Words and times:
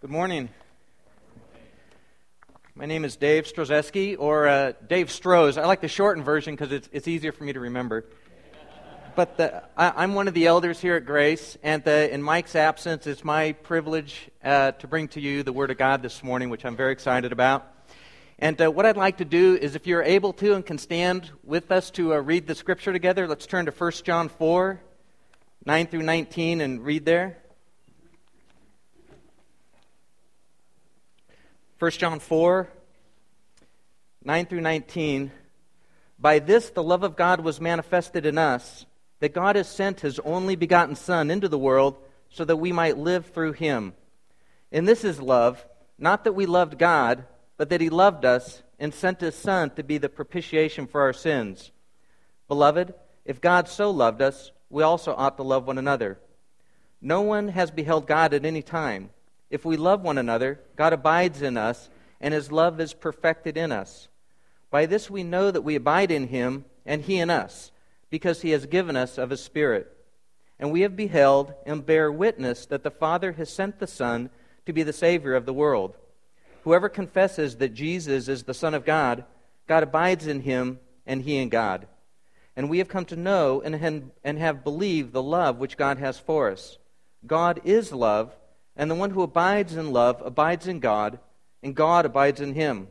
Good 0.00 0.10
morning. 0.10 0.48
My 2.76 2.86
name 2.86 3.04
is 3.04 3.16
Dave 3.16 3.46
Strozewski, 3.46 4.14
or 4.16 4.46
uh, 4.46 4.72
Dave 4.88 5.08
Stroz. 5.08 5.58
I 5.58 5.66
like 5.66 5.80
the 5.80 5.88
shortened 5.88 6.24
version 6.24 6.54
because 6.54 6.70
it's, 6.70 6.88
it's 6.92 7.08
easier 7.08 7.32
for 7.32 7.42
me 7.42 7.52
to 7.52 7.58
remember. 7.58 8.04
But 9.16 9.38
the, 9.38 9.64
I, 9.76 10.04
am 10.04 10.14
one 10.14 10.28
of 10.28 10.34
the 10.34 10.46
elders 10.46 10.78
here 10.78 10.94
at 10.94 11.04
Grace, 11.04 11.58
and 11.64 11.82
the, 11.82 12.14
in 12.14 12.22
Mike's 12.22 12.54
absence, 12.54 13.08
it's 13.08 13.24
my 13.24 13.50
privilege 13.50 14.30
uh, 14.44 14.70
to 14.70 14.86
bring 14.86 15.08
to 15.08 15.20
you 15.20 15.42
the 15.42 15.52
Word 15.52 15.72
of 15.72 15.78
God 15.78 16.00
this 16.00 16.22
morning, 16.22 16.48
which 16.48 16.64
I'm 16.64 16.76
very 16.76 16.92
excited 16.92 17.32
about. 17.32 17.66
And 18.38 18.62
uh, 18.62 18.70
what 18.70 18.86
I'd 18.86 18.96
like 18.96 19.16
to 19.16 19.24
do 19.24 19.56
is, 19.56 19.74
if 19.74 19.88
you're 19.88 20.04
able 20.04 20.32
to 20.34 20.54
and 20.54 20.64
can 20.64 20.78
stand 20.78 21.28
with 21.42 21.72
us 21.72 21.90
to 21.90 22.14
uh, 22.14 22.18
read 22.18 22.46
the 22.46 22.54
Scripture 22.54 22.92
together, 22.92 23.26
let's 23.26 23.46
turn 23.46 23.66
to 23.66 23.72
1 23.72 23.92
John 24.04 24.28
4, 24.28 24.80
9 25.66 25.86
through 25.88 26.02
19, 26.02 26.60
and 26.60 26.84
read 26.84 27.04
there. 27.04 27.38
1 31.78 31.90
John 31.92 32.18
4, 32.18 32.68
9 34.24 34.46
through 34.46 34.60
19. 34.60 35.30
By 36.18 36.40
this 36.40 36.70
the 36.70 36.82
love 36.82 37.04
of 37.04 37.14
God 37.14 37.40
was 37.40 37.60
manifested 37.60 38.26
in 38.26 38.36
us, 38.36 38.84
that 39.20 39.32
God 39.32 39.54
has 39.54 39.68
sent 39.68 40.00
his 40.00 40.18
only 40.20 40.56
begotten 40.56 40.96
Son 40.96 41.30
into 41.30 41.48
the 41.48 41.58
world 41.58 41.96
so 42.30 42.44
that 42.44 42.56
we 42.56 42.72
might 42.72 42.98
live 42.98 43.26
through 43.26 43.52
him. 43.52 43.94
And 44.72 44.88
this 44.88 45.04
is 45.04 45.20
love, 45.20 45.64
not 45.98 46.24
that 46.24 46.32
we 46.32 46.46
loved 46.46 46.78
God, 46.78 47.24
but 47.56 47.68
that 47.70 47.80
he 47.80 47.90
loved 47.90 48.24
us 48.24 48.64
and 48.80 48.92
sent 48.92 49.20
his 49.20 49.36
Son 49.36 49.70
to 49.76 49.84
be 49.84 49.98
the 49.98 50.08
propitiation 50.08 50.88
for 50.88 51.02
our 51.02 51.12
sins. 51.12 51.70
Beloved, 52.48 52.92
if 53.24 53.40
God 53.40 53.68
so 53.68 53.92
loved 53.92 54.20
us, 54.20 54.50
we 54.68 54.82
also 54.82 55.14
ought 55.14 55.36
to 55.36 55.44
love 55.44 55.68
one 55.68 55.78
another. 55.78 56.18
No 57.00 57.20
one 57.20 57.48
has 57.48 57.70
beheld 57.70 58.08
God 58.08 58.34
at 58.34 58.44
any 58.44 58.62
time. 58.62 59.10
If 59.50 59.64
we 59.64 59.76
love 59.76 60.02
one 60.02 60.18
another, 60.18 60.60
God 60.76 60.92
abides 60.92 61.42
in 61.42 61.56
us, 61.56 61.88
and 62.20 62.34
his 62.34 62.52
love 62.52 62.80
is 62.80 62.92
perfected 62.92 63.56
in 63.56 63.72
us. 63.72 64.08
By 64.70 64.86
this 64.86 65.08
we 65.08 65.22
know 65.22 65.50
that 65.50 65.62
we 65.62 65.74
abide 65.74 66.10
in 66.10 66.28
him, 66.28 66.64
and 66.84 67.02
he 67.02 67.18
in 67.18 67.30
us, 67.30 67.70
because 68.10 68.42
he 68.42 68.50
has 68.50 68.66
given 68.66 68.96
us 68.96 69.16
of 69.18 69.30
his 69.30 69.42
Spirit. 69.42 69.90
And 70.58 70.72
we 70.72 70.80
have 70.80 70.96
beheld 70.96 71.54
and 71.64 71.86
bear 71.86 72.10
witness 72.10 72.66
that 72.66 72.82
the 72.82 72.90
Father 72.90 73.32
has 73.32 73.48
sent 73.48 73.78
the 73.78 73.86
Son 73.86 74.30
to 74.66 74.72
be 74.72 74.82
the 74.82 74.92
Savior 74.92 75.34
of 75.34 75.46
the 75.46 75.52
world. 75.52 75.96
Whoever 76.64 76.88
confesses 76.88 77.56
that 77.56 77.72
Jesus 77.74 78.28
is 78.28 78.42
the 78.42 78.52
Son 78.52 78.74
of 78.74 78.84
God, 78.84 79.24
God 79.66 79.82
abides 79.82 80.26
in 80.26 80.40
him, 80.40 80.80
and 81.06 81.22
he 81.22 81.38
in 81.38 81.48
God. 81.48 81.86
And 82.56 82.68
we 82.68 82.78
have 82.78 82.88
come 82.88 83.04
to 83.06 83.16
know 83.16 83.62
and 83.62 84.38
have 84.38 84.64
believed 84.64 85.12
the 85.12 85.22
love 85.22 85.58
which 85.58 85.76
God 85.76 85.98
has 85.98 86.18
for 86.18 86.50
us. 86.50 86.76
God 87.26 87.60
is 87.64 87.92
love. 87.92 88.34
And 88.78 88.88
the 88.88 88.94
one 88.94 89.10
who 89.10 89.22
abides 89.22 89.74
in 89.74 89.92
love 89.92 90.22
abides 90.24 90.68
in 90.68 90.78
God, 90.78 91.18
and 91.62 91.74
God 91.74 92.06
abides 92.06 92.40
in 92.40 92.54
him. 92.54 92.88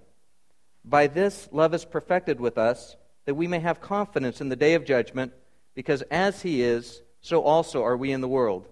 By 0.83 1.07
this, 1.07 1.47
love 1.51 1.73
is 1.73 1.85
perfected 1.85 2.39
with 2.41 2.57
us, 2.57 2.97
that 3.25 3.35
we 3.35 3.47
may 3.47 3.59
have 3.59 3.81
confidence 3.81 4.41
in 4.41 4.49
the 4.49 4.55
day 4.57 4.73
of 4.73 4.85
judgment, 4.85 5.31
because 5.73 6.01
as 6.03 6.41
he 6.41 6.61
is, 6.61 7.01
so 7.21 7.41
also 7.41 7.83
are 7.83 7.95
we 7.95 8.11
in 8.11 8.21
the 8.21 8.27
world. 8.27 8.67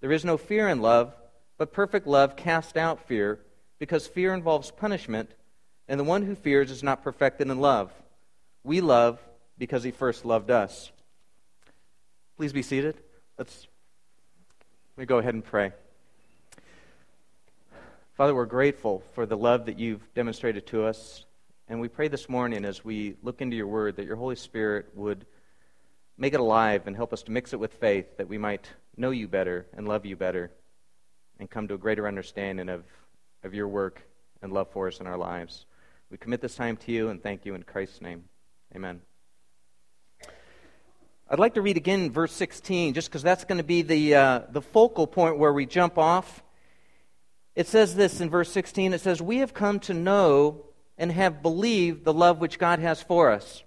There 0.00 0.12
is 0.12 0.24
no 0.24 0.36
fear 0.36 0.68
in 0.68 0.82
love, 0.82 1.14
but 1.58 1.72
perfect 1.72 2.08
love 2.08 2.34
casts 2.34 2.76
out 2.76 3.06
fear, 3.06 3.38
because 3.78 4.08
fear 4.08 4.34
involves 4.34 4.72
punishment, 4.72 5.30
and 5.86 5.98
the 5.98 6.04
one 6.04 6.22
who 6.22 6.34
fears 6.34 6.72
is 6.72 6.82
not 6.82 7.04
perfected 7.04 7.48
in 7.48 7.60
love. 7.60 7.92
We 8.64 8.80
love 8.80 9.20
because 9.58 9.84
he 9.84 9.92
first 9.92 10.24
loved 10.24 10.50
us. 10.50 10.90
Please 12.36 12.52
be 12.52 12.62
seated. 12.62 12.96
Let's 13.38 13.68
let 14.96 15.02
me 15.02 15.06
go 15.06 15.18
ahead 15.18 15.34
and 15.34 15.44
pray. 15.44 15.72
Father, 18.22 18.36
we're 18.36 18.46
grateful 18.46 19.02
for 19.14 19.26
the 19.26 19.36
love 19.36 19.66
that 19.66 19.80
you've 19.80 20.14
demonstrated 20.14 20.64
to 20.68 20.84
us. 20.84 21.24
And 21.66 21.80
we 21.80 21.88
pray 21.88 22.06
this 22.06 22.28
morning 22.28 22.64
as 22.64 22.84
we 22.84 23.16
look 23.20 23.40
into 23.40 23.56
your 23.56 23.66
word 23.66 23.96
that 23.96 24.06
your 24.06 24.14
Holy 24.14 24.36
Spirit 24.36 24.90
would 24.94 25.26
make 26.16 26.32
it 26.32 26.38
alive 26.38 26.86
and 26.86 26.94
help 26.94 27.12
us 27.12 27.24
to 27.24 27.32
mix 27.32 27.52
it 27.52 27.58
with 27.58 27.72
faith 27.72 28.18
that 28.18 28.28
we 28.28 28.38
might 28.38 28.68
know 28.96 29.10
you 29.10 29.26
better 29.26 29.66
and 29.76 29.88
love 29.88 30.06
you 30.06 30.14
better 30.14 30.52
and 31.40 31.50
come 31.50 31.66
to 31.66 31.74
a 31.74 31.78
greater 31.78 32.06
understanding 32.06 32.68
of, 32.68 32.84
of 33.42 33.54
your 33.54 33.66
work 33.66 34.00
and 34.40 34.52
love 34.52 34.70
for 34.70 34.86
us 34.86 35.00
in 35.00 35.08
our 35.08 35.18
lives. 35.18 35.66
We 36.08 36.16
commit 36.16 36.40
this 36.40 36.54
time 36.54 36.76
to 36.76 36.92
you 36.92 37.08
and 37.08 37.20
thank 37.20 37.44
you 37.44 37.56
in 37.56 37.64
Christ's 37.64 38.00
name. 38.00 38.22
Amen. 38.72 39.00
I'd 41.28 41.40
like 41.40 41.54
to 41.54 41.60
read 41.60 41.76
again 41.76 42.12
verse 42.12 42.32
16 42.34 42.94
just 42.94 43.08
because 43.08 43.24
that's 43.24 43.42
going 43.42 43.58
to 43.58 43.64
be 43.64 43.82
the, 43.82 44.14
uh, 44.14 44.40
the 44.48 44.62
focal 44.62 45.08
point 45.08 45.38
where 45.38 45.52
we 45.52 45.66
jump 45.66 45.98
off. 45.98 46.44
It 47.54 47.66
says 47.66 47.94
this 47.94 48.20
in 48.20 48.30
verse 48.30 48.50
16 48.50 48.94
it 48.94 49.00
says, 49.00 49.20
We 49.20 49.38
have 49.38 49.54
come 49.54 49.80
to 49.80 49.94
know 49.94 50.64
and 50.96 51.12
have 51.12 51.42
believed 51.42 52.04
the 52.04 52.12
love 52.12 52.40
which 52.40 52.58
God 52.58 52.78
has 52.78 53.02
for 53.02 53.30
us. 53.30 53.62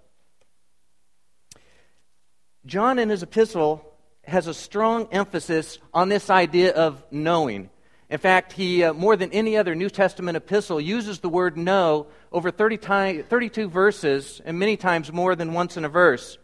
John 2.64 2.98
in 2.98 3.10
his 3.10 3.22
epistle 3.22 3.84
has 4.24 4.48
a 4.48 4.54
strong 4.54 5.08
emphasis 5.12 5.78
on 5.94 6.08
this 6.08 6.30
idea 6.30 6.74
of 6.74 7.04
knowing. 7.12 7.70
In 8.08 8.18
fact, 8.18 8.52
he, 8.52 8.84
uh, 8.84 8.92
more 8.92 9.16
than 9.16 9.32
any 9.32 9.56
other 9.56 9.74
New 9.74 9.90
Testament 9.90 10.36
epistle, 10.36 10.80
uses 10.80 11.20
the 11.20 11.28
word 11.28 11.56
know 11.56 12.06
over 12.32 12.50
30 12.50 12.76
time, 12.76 13.22
32 13.22 13.68
verses 13.68 14.40
and 14.44 14.58
many 14.58 14.76
times 14.76 15.12
more 15.12 15.34
than 15.36 15.52
once 15.52 15.76
in 15.76 15.84
a 15.84 15.88
verse. 15.88 16.38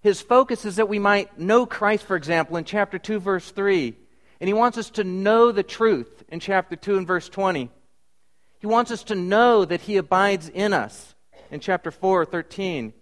His 0.00 0.20
focus 0.20 0.64
is 0.64 0.76
that 0.76 0.88
we 0.88 0.98
might 0.98 1.38
know 1.38 1.64
Christ, 1.64 2.04
for 2.04 2.16
example, 2.16 2.56
in 2.56 2.64
chapter 2.64 2.98
2, 2.98 3.20
verse 3.20 3.50
3. 3.50 3.96
And 4.42 4.48
he 4.48 4.54
wants 4.54 4.76
us 4.76 4.90
to 4.90 5.04
know 5.04 5.52
the 5.52 5.62
truth 5.62 6.24
in 6.28 6.40
chapter 6.40 6.74
2 6.74 6.96
and 6.98 7.06
verse 7.06 7.28
20. 7.28 7.70
He 8.58 8.66
wants 8.66 8.90
us 8.90 9.04
to 9.04 9.14
know 9.14 9.64
that 9.64 9.82
he 9.82 9.98
abides 9.98 10.48
in 10.48 10.72
us 10.72 11.14
in 11.52 11.60
chapter 11.60 11.92
4, 11.92 12.24
13. 12.24 12.92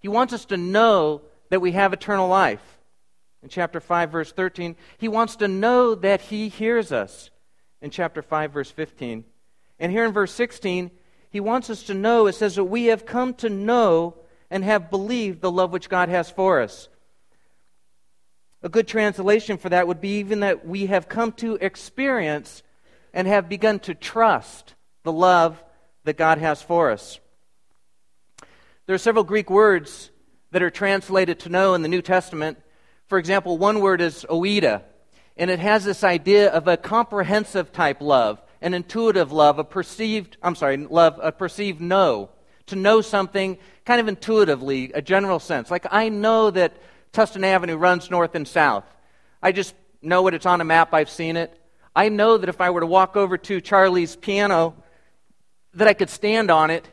He 0.00 0.08
wants 0.08 0.34
us 0.34 0.44
to 0.44 0.58
know 0.58 1.22
that 1.48 1.62
we 1.62 1.72
have 1.72 1.94
eternal 1.94 2.28
life 2.28 2.60
in 3.42 3.48
chapter 3.48 3.80
5, 3.80 4.10
verse 4.10 4.32
13. 4.32 4.76
He 4.98 5.08
wants 5.08 5.36
to 5.36 5.48
know 5.48 5.94
that 5.94 6.20
he 6.20 6.50
hears 6.50 6.92
us 6.92 7.30
in 7.80 7.88
chapter 7.88 8.20
5, 8.20 8.52
verse 8.52 8.70
15. 8.70 9.24
And 9.78 9.90
here 9.90 10.04
in 10.04 10.12
verse 10.12 10.34
16, 10.34 10.90
he 11.30 11.40
wants 11.40 11.70
us 11.70 11.82
to 11.84 11.94
know, 11.94 12.26
it 12.26 12.34
says 12.34 12.56
that 12.56 12.64
we 12.64 12.86
have 12.86 13.06
come 13.06 13.32
to 13.36 13.48
know 13.48 14.16
and 14.50 14.64
have 14.64 14.90
believed 14.90 15.40
the 15.40 15.50
love 15.50 15.72
which 15.72 15.88
God 15.88 16.10
has 16.10 16.28
for 16.28 16.60
us. 16.60 16.90
A 18.62 18.68
good 18.68 18.86
translation 18.86 19.56
for 19.56 19.70
that 19.70 19.86
would 19.86 20.00
be 20.00 20.18
even 20.18 20.40
that 20.40 20.66
we 20.66 20.86
have 20.86 21.08
come 21.08 21.32
to 21.32 21.56
experience 21.56 22.62
and 23.14 23.26
have 23.26 23.48
begun 23.48 23.78
to 23.80 23.94
trust 23.94 24.74
the 25.02 25.12
love 25.12 25.62
that 26.04 26.16
God 26.16 26.38
has 26.38 26.60
for 26.60 26.90
us. 26.90 27.18
There 28.86 28.94
are 28.94 28.98
several 28.98 29.24
Greek 29.24 29.48
words 29.50 30.10
that 30.50 30.62
are 30.62 30.70
translated 30.70 31.38
to 31.40 31.48
know 31.48 31.74
in 31.74 31.82
the 31.82 31.88
New 31.88 32.02
Testament. 32.02 32.58
For 33.06 33.18
example, 33.18 33.56
one 33.56 33.80
word 33.80 34.00
is 34.00 34.26
oida, 34.28 34.82
and 35.36 35.50
it 35.50 35.58
has 35.58 35.84
this 35.84 36.04
idea 36.04 36.50
of 36.50 36.68
a 36.68 36.76
comprehensive 36.76 37.72
type 37.72 38.00
love, 38.00 38.42
an 38.60 38.74
intuitive 38.74 39.32
love, 39.32 39.58
a 39.58 39.64
perceived, 39.64 40.36
I'm 40.42 40.54
sorry, 40.54 40.76
love, 40.76 41.18
a 41.22 41.32
perceived 41.32 41.80
know. 41.80 42.30
To 42.66 42.76
know 42.76 43.00
something 43.00 43.58
kind 43.84 44.00
of 44.00 44.06
intuitively, 44.06 44.92
a 44.92 45.02
general 45.02 45.40
sense. 45.40 45.70
Like 45.70 45.86
I 45.90 46.08
know 46.08 46.50
that 46.50 46.74
Tustin 47.12 47.44
Avenue 47.44 47.76
runs 47.76 48.10
north 48.10 48.34
and 48.34 48.46
south. 48.46 48.84
I 49.42 49.52
just 49.52 49.74
know 50.02 50.26
it. 50.28 50.34
It's 50.34 50.46
on 50.46 50.60
a 50.60 50.64
map. 50.64 50.94
I've 50.94 51.10
seen 51.10 51.36
it. 51.36 51.56
I 51.94 52.08
know 52.08 52.38
that 52.38 52.48
if 52.48 52.60
I 52.60 52.70
were 52.70 52.80
to 52.80 52.86
walk 52.86 53.16
over 53.16 53.36
to 53.36 53.60
Charlie's 53.60 54.14
piano, 54.16 54.74
that 55.74 55.88
I 55.88 55.94
could 55.94 56.10
stand 56.10 56.50
on 56.50 56.70
it 56.70 56.88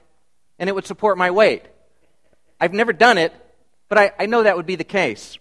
and 0.60 0.70
it 0.70 0.74
would 0.74 0.86
support 0.86 1.18
my 1.18 1.32
weight. 1.32 1.64
I've 2.60 2.74
never 2.74 2.94
done 2.94 3.18
it, 3.18 3.34
but 3.90 3.98
I, 3.98 4.12
I 4.20 4.26
know 4.26 4.44
that 4.44 4.58
would 4.58 4.66
be 4.66 4.76
the 4.76 4.84
case. 4.84 5.38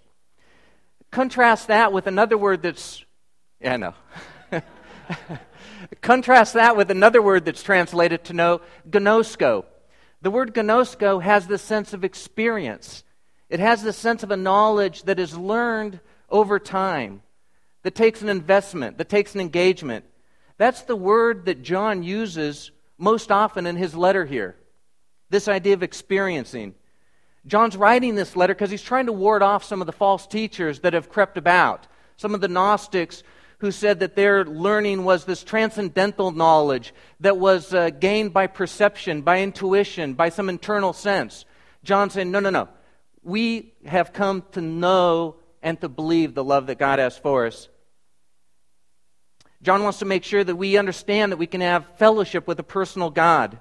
Contrast 1.10 1.68
that 1.68 1.92
with 1.92 2.06
another 2.06 2.36
word 2.36 2.62
that's, 2.62 3.04
yeah, 3.60 3.76
know. 3.76 3.94
Contrast 6.02 6.54
that 6.54 6.76
with 6.76 6.90
another 6.90 7.22
word 7.22 7.44
that's 7.44 7.62
translated 7.62 8.24
to 8.24 8.34
know, 8.34 8.60
gnosko. 8.88 9.64
The 10.20 10.30
word 10.30 10.54
gnosko 10.54 11.22
has 11.22 11.46
the 11.46 11.58
sense 11.58 11.94
of 11.94 12.04
experience. 12.04 13.04
It 13.48 13.60
has 13.60 13.82
the 13.82 13.92
sense 13.92 14.22
of 14.22 14.30
a 14.30 14.36
knowledge 14.36 15.04
that 15.04 15.20
is 15.20 15.36
learned 15.36 16.00
over 16.28 16.58
time, 16.58 17.22
that 17.82 17.94
takes 17.94 18.22
an 18.22 18.28
investment, 18.28 18.98
that 18.98 19.08
takes 19.08 19.34
an 19.34 19.40
engagement. 19.40 20.04
That's 20.58 20.82
the 20.82 20.96
word 20.96 21.46
that 21.46 21.62
John 21.62 22.02
uses 22.02 22.72
most 22.98 23.30
often 23.30 23.66
in 23.66 23.76
his 23.76 23.94
letter 23.94 24.24
here. 24.24 24.56
This 25.30 25.48
idea 25.48 25.74
of 25.74 25.82
experiencing. 25.82 26.74
John's 27.46 27.76
writing 27.76 28.16
this 28.16 28.34
letter 28.34 28.54
because 28.54 28.70
he's 28.70 28.82
trying 28.82 29.06
to 29.06 29.12
ward 29.12 29.42
off 29.42 29.62
some 29.62 29.80
of 29.80 29.86
the 29.86 29.92
false 29.92 30.26
teachers 30.26 30.80
that 30.80 30.94
have 30.94 31.08
crept 31.08 31.38
about. 31.38 31.86
Some 32.16 32.34
of 32.34 32.40
the 32.40 32.48
Gnostics 32.48 33.22
who 33.58 33.70
said 33.70 34.00
that 34.00 34.16
their 34.16 34.44
learning 34.44 35.04
was 35.04 35.24
this 35.24 35.44
transcendental 35.44 36.32
knowledge 36.32 36.92
that 37.20 37.38
was 37.38 37.72
uh, 37.72 37.90
gained 37.90 38.32
by 38.32 38.46
perception, 38.48 39.22
by 39.22 39.40
intuition, 39.40 40.14
by 40.14 40.28
some 40.28 40.48
internal 40.48 40.92
sense. 40.92 41.44
John 41.84 42.10
saying, 42.10 42.30
no, 42.30 42.40
no, 42.40 42.50
no 42.50 42.68
we 43.26 43.74
have 43.84 44.12
come 44.12 44.44
to 44.52 44.60
know 44.60 45.34
and 45.60 45.80
to 45.80 45.88
believe 45.88 46.34
the 46.34 46.44
love 46.44 46.68
that 46.68 46.78
God 46.78 47.00
has 47.00 47.18
for 47.18 47.46
us. 47.46 47.68
John 49.62 49.82
wants 49.82 49.98
to 49.98 50.04
make 50.04 50.22
sure 50.22 50.44
that 50.44 50.54
we 50.54 50.78
understand 50.78 51.32
that 51.32 51.36
we 51.36 51.48
can 51.48 51.60
have 51.60 51.84
fellowship 51.96 52.46
with 52.46 52.60
a 52.60 52.62
personal 52.62 53.10
God. 53.10 53.58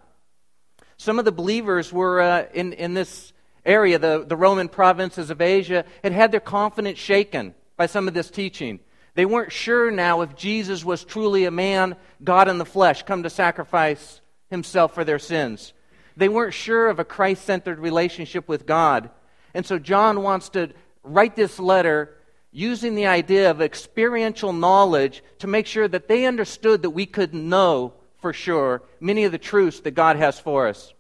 Some 0.98 1.18
of 1.18 1.26
the 1.26 1.32
believers 1.32 1.92
were 1.92 2.22
uh, 2.22 2.46
in, 2.54 2.74
in 2.74 2.94
this 2.94 3.34
area, 3.66 3.98
the, 3.98 4.24
the 4.28 4.38
Roman 4.38 4.70
provinces 4.70 5.32
of 5.32 5.42
Asia, 5.42 5.84
had 6.04 6.12
had 6.12 6.32
their 6.32 6.40
confidence 6.40 7.00
shaken 7.00 7.56
by 7.76 7.88
some 7.88 8.08
of 8.08 8.14
this 8.14 8.30
teaching. 8.30 8.80
They 9.16 9.26
weren't 9.26 9.52
sure 9.52 9.90
now 9.90 10.22
if 10.22 10.36
Jesus 10.36 10.86
was 10.86 11.04
truly 11.04 11.46
a 11.46 11.52
man, 11.52 11.96
God 12.24 12.50
in 12.50 12.60
the 12.60 12.66
flesh, 12.66 13.02
come 13.02 13.24
to 13.24 13.32
sacrifice 13.32 14.22
himself 14.52 14.94
for 14.94 15.04
their 15.04 15.18
sins. 15.18 15.74
They 16.16 16.30
weren't 16.30 16.54
sure 16.54 16.88
of 16.88 17.00
a 17.00 17.04
Christ 17.06 17.46
centered 17.46 17.80
relationship 17.80 18.48
with 18.48 18.68
God. 18.68 19.10
And 19.56 19.66
so 19.66 19.80
John 19.80 20.22
wants 20.22 20.50
to 20.50 20.70
write 21.02 21.38
this 21.38 21.60
letter 21.60 22.14
using 22.52 22.94
the 22.94 23.08
idea 23.08 23.50
of 23.50 23.62
experiential 23.62 24.52
knowledge 24.52 25.24
to 25.40 25.48
make 25.48 25.66
sure 25.66 25.88
that 25.88 26.10
they 26.10 26.26
understood 26.26 26.82
that 26.82 26.90
we 26.90 27.06
could 27.06 27.34
know 27.34 27.94
for 28.20 28.34
sure 28.34 28.84
many 29.00 29.24
of 29.24 29.32
the 29.32 29.38
truths 29.38 29.80
that 29.80 29.92
God 29.92 30.18
has 30.18 30.38
for 30.38 30.68
us. 30.68 30.94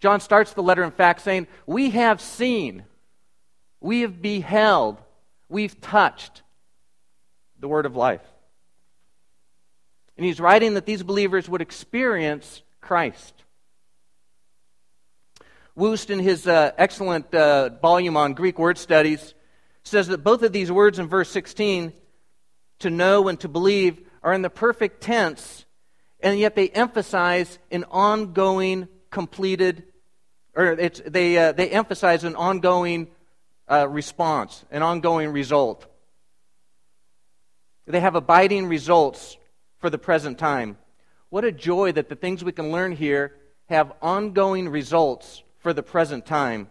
John 0.00 0.20
starts 0.20 0.54
the 0.54 0.62
letter, 0.62 0.82
in 0.82 0.90
fact, 0.90 1.20
saying, 1.20 1.48
We 1.66 1.90
have 1.90 2.20
seen, 2.20 2.84
we 3.78 4.00
have 4.00 4.22
beheld, 4.22 4.96
we've 5.50 5.78
touched 5.82 6.42
the 7.60 7.68
word 7.68 7.84
of 7.84 7.94
life. 7.94 8.24
And 10.16 10.24
he's 10.24 10.40
writing 10.40 10.74
that 10.74 10.86
these 10.86 11.02
believers 11.02 11.46
would 11.46 11.60
experience 11.60 12.62
Christ. 12.80 13.34
Wuest, 15.76 16.08
in 16.08 16.20
his 16.20 16.46
uh, 16.46 16.70
excellent 16.78 17.34
uh, 17.34 17.68
volume 17.82 18.16
on 18.16 18.32
Greek 18.32 18.58
word 18.58 18.78
studies, 18.78 19.34
says 19.82 20.08
that 20.08 20.24
both 20.24 20.42
of 20.42 20.50
these 20.50 20.72
words 20.72 20.98
in 20.98 21.06
verse 21.06 21.28
16, 21.28 21.92
to 22.78 22.90
know 22.90 23.28
and 23.28 23.38
to 23.40 23.48
believe, 23.48 24.00
are 24.22 24.32
in 24.32 24.40
the 24.40 24.48
perfect 24.48 25.02
tense, 25.02 25.66
and 26.20 26.38
yet 26.38 26.56
they 26.56 26.70
emphasize 26.70 27.58
an 27.70 27.84
ongoing, 27.90 28.88
completed, 29.10 29.84
or 30.54 30.76
they, 30.76 31.36
uh, 31.36 31.52
they 31.52 31.68
emphasize 31.68 32.24
an 32.24 32.36
ongoing 32.36 33.08
uh, 33.70 33.86
response, 33.86 34.64
an 34.70 34.82
ongoing 34.82 35.28
result. 35.28 35.86
They 37.86 38.00
have 38.00 38.14
abiding 38.14 38.66
results 38.66 39.36
for 39.76 39.90
the 39.90 39.98
present 39.98 40.38
time. 40.38 40.78
What 41.28 41.44
a 41.44 41.52
joy 41.52 41.92
that 41.92 42.08
the 42.08 42.16
things 42.16 42.42
we 42.42 42.52
can 42.52 42.72
learn 42.72 42.92
here 42.92 43.34
have 43.68 43.92
ongoing 44.00 44.70
results 44.70 45.42
for 45.66 45.72
the 45.72 45.82
present 45.82 46.24
time 46.24 46.68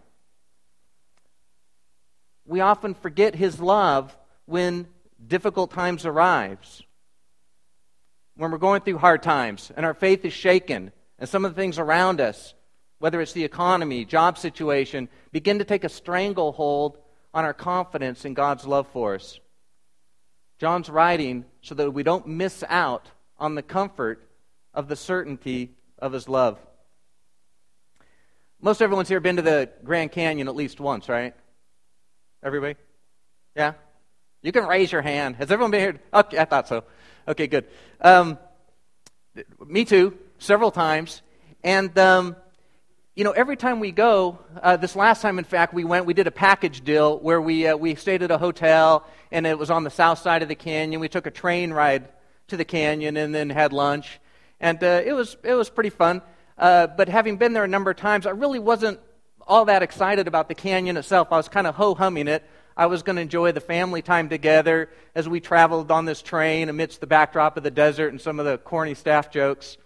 we 2.46 2.62
often 2.62 2.94
forget 2.94 3.36
his 3.36 3.60
love 3.60 4.16
when 4.46 4.88
difficult 5.28 5.72
times 5.72 6.06
arrives. 6.06 6.82
When 8.38 8.52
we're 8.52 8.58
going 8.58 8.84
through 8.84 9.00
hard 9.00 9.22
times 9.22 9.70
and 9.76 9.86
our 9.86 9.94
faith 9.94 10.24
is 10.24 10.32
shaken 10.32 10.94
and 11.20 11.28
some 11.28 11.44
of 11.44 11.54
the 11.54 11.62
things 11.62 11.78
around 11.78 12.22
us, 12.22 12.54
whether 13.00 13.20
it's 13.20 13.34
the 13.34 13.44
economy, 13.44 14.06
job 14.06 14.38
situation, 14.38 15.10
begin 15.34 15.60
to 15.60 15.66
take 15.66 15.84
a 15.84 15.90
stranglehold 15.90 16.98
on 17.34 17.44
our 17.44 17.54
confidence 17.54 18.24
in 18.24 18.34
God's 18.34 18.66
love 18.66 18.88
for 18.94 19.16
us. 19.16 19.42
John's 20.58 20.90
writing 20.90 21.44
so 21.62 21.76
that 21.76 21.92
we 21.92 22.04
don't 22.04 22.28
miss 22.28 22.64
out 22.70 23.10
on 23.38 23.56
the 23.56 23.62
comfort 23.62 24.26
of 24.74 24.88
the 24.88 24.96
certainty 24.96 25.72
of 26.00 26.14
his 26.14 26.30
love. 26.30 26.58
Most 28.66 28.82
everyone's 28.82 29.08
here 29.08 29.20
been 29.20 29.36
to 29.36 29.44
the 29.44 29.70
Grand 29.84 30.12
Canyon 30.12 30.48
at 30.48 30.56
least 30.56 30.80
once, 30.80 31.08
right? 31.08 31.36
Everybody? 32.44 32.74
Yeah? 33.56 33.74
You 34.42 34.52
can 34.52 34.66
raise 34.66 34.92
your 34.92 35.04
hand. 35.04 35.36
Has 35.36 35.52
everyone 35.52 35.70
been 35.70 35.82
here? 35.82 36.02
Okay, 36.12 36.40
I 36.40 36.46
thought 36.46 36.68
so. 36.68 36.84
Okay, 37.28 37.46
good. 37.46 37.66
Um, 38.02 38.40
me 39.64 39.86
too, 39.86 40.18
several 40.40 40.72
times. 40.72 41.22
And, 41.64 41.96
um, 42.00 42.36
you 43.16 43.24
know, 43.24 43.34
every 43.34 43.56
time 43.56 43.80
we 43.80 43.92
go, 43.92 44.40
uh, 44.64 44.78
this 44.78 44.96
last 44.96 45.22
time, 45.22 45.38
in 45.38 45.46
fact, 45.46 45.72
we 45.76 45.84
went, 45.84 46.08
we 46.08 46.16
did 46.16 46.26
a 46.26 46.32
package 46.32 46.84
deal 46.84 47.20
where 47.20 47.40
we, 47.40 47.68
uh, 47.68 47.78
we 47.78 47.94
stayed 47.94 48.24
at 48.24 48.32
a 48.32 48.40
hotel, 48.40 49.06
and 49.32 49.46
it 49.46 49.60
was 49.60 49.70
on 49.70 49.84
the 49.84 49.92
south 49.92 50.18
side 50.18 50.42
of 50.42 50.48
the 50.48 50.56
canyon. 50.56 51.00
We 51.00 51.08
took 51.08 51.28
a 51.28 51.32
train 51.32 51.72
ride 51.72 52.10
to 52.48 52.58
the 52.58 52.66
canyon 52.66 53.16
and 53.16 53.36
then 53.36 53.52
had 53.52 53.74
lunch. 53.74 54.20
And 54.60 54.84
uh, 54.84 55.04
it, 55.06 55.14
was, 55.14 55.38
it 55.44 55.54
was 55.54 55.70
pretty 55.70 55.92
fun. 55.92 56.24
Uh, 56.58 56.88
but 56.88 57.10
having 57.10 57.38
been 57.38 57.54
there 57.54 57.64
a 57.64 57.68
number 57.68 57.92
of 57.92 57.98
times, 57.98 58.26
I 58.26 58.32
really 58.32 58.60
wasn't 58.60 59.00
all 59.48 59.66
that 59.66 59.84
excited 59.84 60.28
about 60.28 60.48
the 60.48 60.56
canyon 60.56 60.98
itself. 60.98 61.28
I 61.32 61.38
was 61.38 61.50
kind 61.50 61.68
of 61.68 61.76
ho 61.76 61.96
humming 61.96 62.28
it. 62.28 62.44
I 62.78 62.88
was 62.88 63.04
going 63.04 63.16
to 63.16 63.22
enjoy 63.22 63.52
the 63.52 63.62
family 63.62 64.02
time 64.02 64.28
together 64.28 64.90
as 65.14 65.30
we 65.30 65.40
traveled 65.40 65.92
on 65.92 66.06
this 66.06 66.22
train 66.22 66.68
amidst 66.68 67.00
the 67.00 67.08
backdrop 67.08 67.56
of 67.56 67.64
the 67.64 67.72
desert 67.72 68.10
and 68.10 68.20
some 68.20 68.40
of 68.40 68.46
the 68.46 68.58
corny 68.58 68.96
staff 68.96 69.32
jokes. 69.32 69.78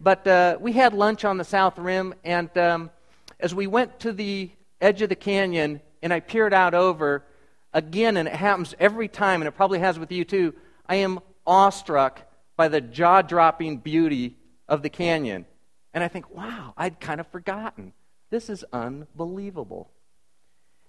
But 0.00 0.26
uh, 0.26 0.58
we 0.60 0.72
had 0.72 0.92
lunch 0.92 1.24
on 1.24 1.38
the 1.38 1.44
south 1.44 1.78
rim, 1.78 2.14
and 2.24 2.56
um, 2.58 2.90
as 3.38 3.54
we 3.54 3.66
went 3.66 4.00
to 4.00 4.12
the 4.12 4.50
edge 4.80 5.02
of 5.02 5.08
the 5.08 5.16
canyon 5.16 5.80
and 6.02 6.12
I 6.12 6.20
peered 6.20 6.52
out 6.52 6.74
over, 6.74 7.24
again, 7.72 8.16
and 8.16 8.28
it 8.28 8.34
happens 8.34 8.74
every 8.78 9.08
time, 9.08 9.40
and 9.40 9.48
it 9.48 9.52
probably 9.52 9.78
has 9.78 9.98
with 9.98 10.10
you 10.10 10.24
too, 10.24 10.54
I 10.88 10.96
am 10.96 11.20
awestruck 11.46 12.22
by 12.56 12.68
the 12.68 12.80
jaw 12.80 13.22
dropping 13.22 13.78
beauty 13.78 14.36
of 14.68 14.82
the 14.82 14.90
canyon. 14.90 15.46
And 15.96 16.04
I 16.04 16.08
think, 16.08 16.28
wow, 16.28 16.74
I'd 16.76 17.00
kind 17.00 17.20
of 17.20 17.26
forgotten. 17.28 17.94
This 18.28 18.50
is 18.50 18.66
unbelievable. 18.70 19.90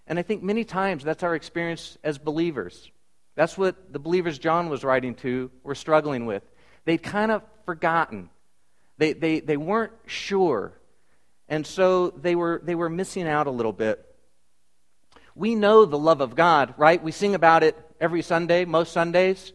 And 0.06 0.20
I 0.20 0.22
think 0.22 0.44
many 0.44 0.66
times 0.66 1.02
that's 1.02 1.24
our 1.24 1.34
experience 1.34 1.98
as 2.04 2.18
believers. 2.18 2.92
That's 3.36 3.58
what 3.58 3.94
the 3.94 4.00
believers 4.00 4.38
John 4.38 4.68
was 4.68 4.84
writing 4.84 5.16
to 5.16 5.50
were 5.64 5.76
struggling 5.76 6.26
with. 6.26 6.44
They'd 6.84 7.02
kind 7.02 7.32
of 7.32 7.42
forgotten. 7.66 8.30
They, 8.98 9.14
they, 9.14 9.40
they 9.40 9.56
weren't 9.56 9.94
sure. 10.08 10.74
And 11.48 11.66
so 11.66 12.10
they 12.10 12.36
were, 12.36 12.62
they 12.62 12.76
were 12.76 12.90
missing 12.90 13.30
out 13.30 13.48
a 13.48 13.52
little 13.52 13.72
bit. 13.72 14.06
We 15.36 15.56
know 15.56 15.86
the 15.86 15.98
love 15.98 16.20
of 16.20 16.36
God, 16.36 16.74
right? 16.76 17.02
We 17.02 17.14
sing 17.14 17.34
about 17.34 17.64
it 17.64 17.78
every 18.02 18.24
Sunday, 18.24 18.66
most 18.66 18.92
Sundays. 18.92 19.54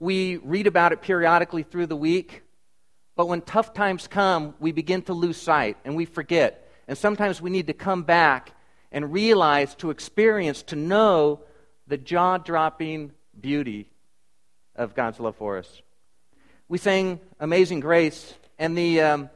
We 0.00 0.38
read 0.38 0.66
about 0.66 0.90
it 0.90 1.02
periodically 1.02 1.62
through 1.62 1.86
the 1.86 1.94
week. 1.94 2.42
But 3.18 3.26
when 3.26 3.40
tough 3.40 3.74
times 3.74 4.06
come, 4.06 4.54
we 4.60 4.70
begin 4.70 5.02
to 5.02 5.12
lose 5.12 5.36
sight 5.36 5.76
and 5.84 5.96
we 5.96 6.04
forget. 6.04 6.70
And 6.86 6.96
sometimes 6.96 7.42
we 7.42 7.50
need 7.50 7.66
to 7.66 7.72
come 7.72 8.04
back 8.04 8.52
and 8.92 9.12
realize, 9.12 9.74
to 9.76 9.90
experience, 9.90 10.62
to 10.62 10.76
know 10.76 11.40
the 11.88 11.98
jaw 11.98 12.38
dropping 12.38 13.10
beauty 13.38 13.90
of 14.76 14.94
God's 14.94 15.18
love 15.18 15.34
for 15.34 15.58
us. 15.58 15.82
We 16.68 16.78
sang 16.78 17.18
Amazing 17.40 17.80
Grace, 17.80 18.34
and 18.56 18.78
the 18.78 19.00
um, 19.00 19.30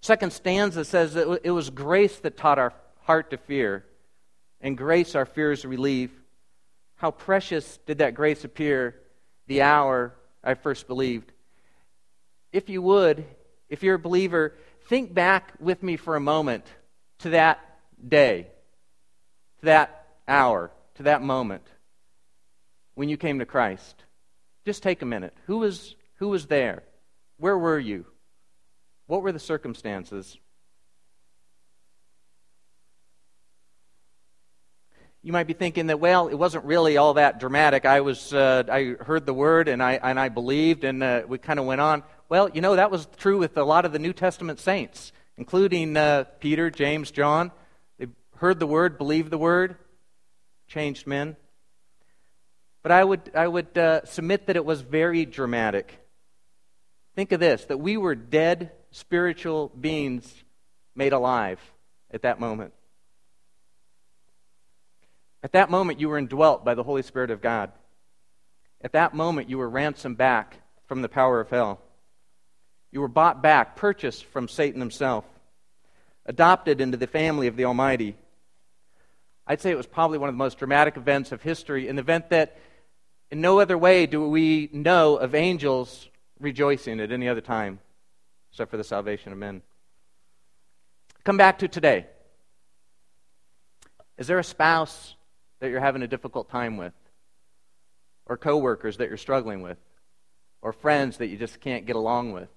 second 0.00 0.32
stanza 0.32 0.82
says 0.86 1.12
that 1.12 1.40
it 1.44 1.50
was 1.50 1.68
grace 1.68 2.16
that 2.20 2.38
taught 2.38 2.58
our 2.58 2.72
heart 3.02 3.30
to 3.32 3.36
fear, 3.36 3.84
and 4.62 4.78
grace 4.78 5.14
our 5.14 5.26
fears 5.26 5.66
relieve. 5.66 6.10
How 6.94 7.10
precious 7.10 7.80
did 7.84 7.98
that 7.98 8.14
grace 8.14 8.44
appear 8.44 8.94
the 9.46 9.60
hour 9.60 10.14
I 10.42 10.54
first 10.54 10.86
believed. 10.86 11.32
If 12.56 12.70
you 12.70 12.80
would, 12.80 13.26
if 13.68 13.82
you're 13.82 13.96
a 13.96 13.98
believer, 13.98 14.54
think 14.88 15.12
back 15.12 15.52
with 15.60 15.82
me 15.82 15.98
for 15.98 16.16
a 16.16 16.20
moment 16.20 16.64
to 17.18 17.28
that 17.30 17.60
day, 18.08 18.46
to 19.58 19.66
that 19.66 20.06
hour, 20.26 20.70
to 20.94 21.02
that 21.02 21.20
moment 21.20 21.64
when 22.94 23.10
you 23.10 23.18
came 23.18 23.40
to 23.40 23.44
Christ. 23.44 24.04
Just 24.64 24.82
take 24.82 25.02
a 25.02 25.04
minute. 25.04 25.36
Who 25.44 25.58
was, 25.58 25.96
who 26.14 26.28
was 26.28 26.46
there? 26.46 26.82
Where 27.36 27.58
were 27.58 27.78
you? 27.78 28.06
What 29.06 29.20
were 29.20 29.32
the 29.32 29.38
circumstances? 29.38 30.38
You 35.22 35.32
might 35.32 35.46
be 35.46 35.52
thinking 35.52 35.88
that, 35.88 36.00
well, 36.00 36.28
it 36.28 36.36
wasn't 36.36 36.64
really 36.64 36.96
all 36.96 37.14
that 37.14 37.38
dramatic. 37.38 37.84
I 37.84 38.00
was, 38.00 38.32
uh, 38.32 38.62
I 38.70 38.94
heard 39.04 39.26
the 39.26 39.34
word 39.34 39.68
and 39.68 39.82
I, 39.82 40.00
and 40.02 40.18
I 40.18 40.30
believed, 40.30 40.84
and 40.84 41.02
uh, 41.02 41.22
we 41.28 41.36
kind 41.36 41.58
of 41.58 41.66
went 41.66 41.82
on. 41.82 42.02
Well, 42.28 42.50
you 42.50 42.60
know, 42.60 42.76
that 42.76 42.90
was 42.90 43.06
true 43.16 43.38
with 43.38 43.56
a 43.56 43.64
lot 43.64 43.84
of 43.84 43.92
the 43.92 43.98
New 43.98 44.12
Testament 44.12 44.58
saints 44.58 45.12
including 45.36 45.96
uh, 45.96 46.24
Peter, 46.40 46.70
James, 46.70 47.10
John. 47.10 47.52
They 47.98 48.06
heard 48.36 48.58
the 48.58 48.66
word, 48.66 48.98
believed 48.98 49.30
the 49.30 49.38
word, 49.38 49.76
changed 50.68 51.06
men. 51.06 51.36
But 52.82 52.92
I 52.92 53.04
would, 53.04 53.30
I 53.34 53.46
would 53.46 53.76
uh, 53.76 54.04
submit 54.04 54.46
that 54.46 54.56
it 54.56 54.64
was 54.64 54.80
very 54.80 55.24
dramatic. 55.24 56.00
Think 57.14 57.32
of 57.32 57.40
this 57.40 57.64
that 57.66 57.78
we 57.78 57.96
were 57.96 58.14
dead 58.14 58.72
spiritual 58.90 59.68
beings 59.68 60.32
made 60.94 61.12
alive 61.12 61.60
at 62.10 62.22
that 62.22 62.40
moment. 62.40 62.72
At 65.42 65.52
that 65.52 65.70
moment, 65.70 66.00
you 66.00 66.08
were 66.08 66.18
indwelt 66.18 66.64
by 66.64 66.74
the 66.74 66.82
Holy 66.82 67.02
Spirit 67.02 67.30
of 67.30 67.40
God. 67.40 67.70
At 68.80 68.92
that 68.92 69.14
moment, 69.14 69.48
you 69.48 69.58
were 69.58 69.68
ransomed 69.68 70.16
back 70.16 70.56
from 70.86 71.02
the 71.02 71.08
power 71.08 71.40
of 71.40 71.50
hell. 71.50 71.80
You 72.96 73.02
were 73.02 73.08
bought 73.08 73.42
back, 73.42 73.76
purchased 73.76 74.24
from 74.24 74.48
Satan 74.48 74.80
himself, 74.80 75.26
adopted 76.24 76.80
into 76.80 76.96
the 76.96 77.06
family 77.06 77.46
of 77.46 77.54
the 77.54 77.66
Almighty. 77.66 78.16
I'd 79.46 79.60
say 79.60 79.70
it 79.70 79.76
was 79.76 79.86
probably 79.86 80.16
one 80.16 80.30
of 80.30 80.34
the 80.34 80.38
most 80.38 80.56
dramatic 80.56 80.96
events 80.96 81.30
of 81.30 81.42
history, 81.42 81.88
an 81.88 81.98
event 81.98 82.30
that 82.30 82.56
In 83.30 83.42
no 83.42 83.60
other 83.60 83.76
way 83.76 84.06
do 84.06 84.26
we 84.26 84.70
know 84.72 85.16
of 85.16 85.34
angels 85.34 86.08
rejoicing 86.40 87.00
at 87.00 87.12
any 87.12 87.28
other 87.28 87.42
time 87.42 87.80
except 88.50 88.70
for 88.70 88.78
the 88.78 88.84
salvation 88.84 89.30
of 89.30 89.38
men. 89.38 89.60
Come 91.22 91.36
back 91.36 91.58
to 91.58 91.68
today. 91.68 92.06
Is 94.16 94.26
there 94.26 94.38
a 94.38 94.44
spouse 94.44 95.16
that 95.60 95.68
you're 95.68 95.80
having 95.80 96.00
a 96.00 96.08
difficult 96.08 96.48
time 96.48 96.78
with? 96.78 96.94
Or 98.24 98.38
coworkers 98.38 98.96
that 98.96 99.08
you're 99.08 99.18
struggling 99.18 99.60
with? 99.60 99.76
Or 100.62 100.72
friends 100.72 101.18
that 101.18 101.26
you 101.26 101.36
just 101.36 101.60
can't 101.60 101.84
get 101.84 101.96
along 101.96 102.32
with? 102.32 102.48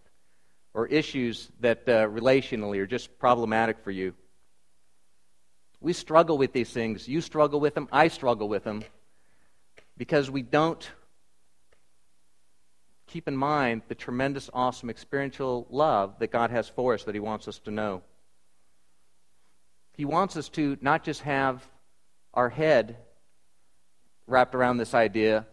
Or 0.80 0.88
issues 0.88 1.50
that 1.60 1.80
uh, 1.90 2.08
relationally 2.08 2.78
are 2.78 2.88
just 2.88 3.20
problematic 3.20 3.80
for 3.84 3.92
you? 3.92 4.14
We 5.82 5.92
struggle 5.92 6.38
with 6.38 6.54
these 6.54 6.70
things. 6.70 7.06
You 7.06 7.20
struggle 7.20 7.60
with 7.60 7.76
them. 7.76 7.90
I 7.92 8.08
struggle 8.08 8.48
with 8.48 8.64
them 8.64 8.86
because 9.98 10.32
we 10.32 10.42
don't 10.42 10.90
keep 13.08 13.28
in 13.28 13.36
mind 13.36 13.82
the 13.90 13.94
tremendous, 13.94 14.50
awesome 14.54 14.90
experiential 14.90 15.68
love 15.70 16.18
that 16.20 16.32
God 16.32 16.50
has 16.50 16.70
for 16.70 16.94
us 16.94 17.04
that 17.04 17.14
He 17.14 17.20
wants 17.20 17.50
us 17.50 17.60
to 17.60 17.72
know. 17.72 18.02
He 19.98 20.06
wants 20.06 20.38
us 20.38 20.48
to 20.52 20.78
not 20.80 21.04
just 21.04 21.24
have 21.24 21.68
our 22.34 22.48
head 22.48 22.96
wrapped 24.28 24.56
around 24.56 24.78
this 24.78 24.94
idea, 24.94 25.46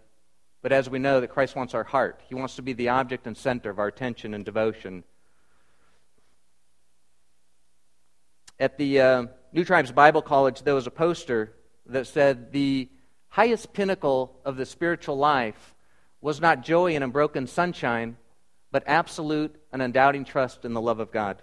but 0.63 0.71
as 0.71 0.89
we 0.89 1.01
know 1.01 1.21
that 1.21 1.33
Christ 1.33 1.57
wants 1.57 1.75
our 1.75 1.83
heart. 1.83 2.21
He 2.29 2.37
wants 2.37 2.55
to 2.55 2.63
be 2.63 2.75
the 2.75 2.91
object 2.91 3.27
and 3.27 3.37
center 3.37 3.71
of 3.71 3.81
our 3.81 3.89
attention 3.89 4.33
and 4.33 4.45
devotion. 4.45 5.03
At 8.59 8.79
the 8.79 9.01
uh, 9.01 9.27
New 9.53 9.65
Tribes 9.65 9.93
Bible 9.93 10.23
College, 10.23 10.63
there 10.63 10.75
was 10.75 10.87
a 10.87 10.91
poster 10.91 11.53
that 11.87 12.07
said 12.07 12.53
the 12.53 12.89
highest 13.29 13.73
pinnacle 13.73 14.41
of 14.45 14.57
the 14.57 14.65
spiritual 14.65 15.19
life 15.19 15.75
was 16.23 16.41
not 16.41 16.65
joy 16.65 16.95
in 16.95 17.03
unbroken 17.03 17.47
sunshine, 17.47 18.17
but 18.73 18.83
absolute 18.87 19.55
and 19.73 19.83
undoubting 19.83 20.25
trust 20.25 20.65
in 20.65 20.73
the 20.73 20.81
love 20.81 21.01
of 21.01 21.13
God. 21.13 21.43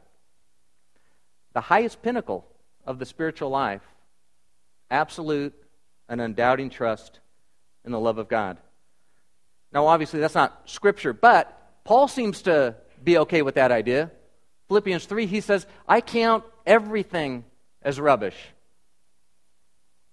The 1.54 1.62
highest 1.62 2.02
pinnacle 2.02 2.48
of 2.86 2.98
the 2.98 3.06
spiritual 3.06 3.50
life 3.50 3.84
absolute 4.90 5.54
and 6.10 6.20
undoubting 6.20 6.70
trust 6.70 7.20
in 7.86 7.92
the 7.92 8.00
love 8.00 8.18
of 8.18 8.28
God. 8.28 8.58
Now, 9.72 9.88
obviously, 9.88 10.20
that's 10.20 10.36
not 10.36 10.62
scripture, 10.66 11.14
but 11.14 11.84
Paul 11.84 12.08
seems 12.08 12.44
to 12.44 12.76
be 13.04 13.18
okay 13.20 13.42
with 13.42 13.56
that 13.56 13.72
idea. 13.72 14.12
Philippians 14.68 15.06
3, 15.06 15.26
he 15.26 15.42
says, 15.42 15.68
I 15.88 16.02
count 16.02 16.44
everything 16.66 17.44
as 17.82 18.00
rubbish 18.00 18.36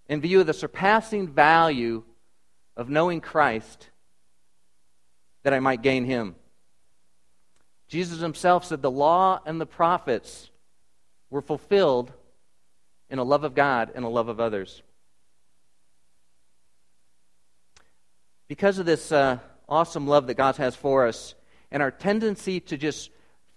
in 0.08 0.20
view 0.20 0.40
of 0.40 0.46
the 0.46 0.52
surpassing 0.52 1.28
value 1.28 2.02
of 2.76 2.90
knowing 2.90 3.20
Christ 3.20 3.88
that 5.44 5.54
I 5.54 5.60
might 5.60 5.82
gain 5.82 6.04
him. 6.04 6.34
Jesus 7.86 8.20
himself 8.20 8.64
said 8.64 8.82
the 8.82 8.90
law 8.90 9.40
and 9.46 9.60
the 9.60 9.66
prophets 9.66 10.50
were 11.30 11.40
fulfilled 11.40 12.12
in 13.08 13.18
a 13.18 13.24
love 13.24 13.44
of 13.44 13.54
God 13.54 13.92
and 13.94 14.04
a 14.04 14.08
love 14.08 14.28
of 14.28 14.40
others. 14.40 14.82
Because 18.48 18.78
of 18.78 18.86
this 18.86 19.12
uh, 19.12 19.38
awesome 19.68 20.08
love 20.08 20.26
that 20.26 20.34
God 20.34 20.56
has 20.56 20.74
for 20.74 21.06
us, 21.06 21.34
and 21.70 21.82
our 21.82 21.92
tendency 21.92 22.58
to 22.60 22.76
just 22.76 23.10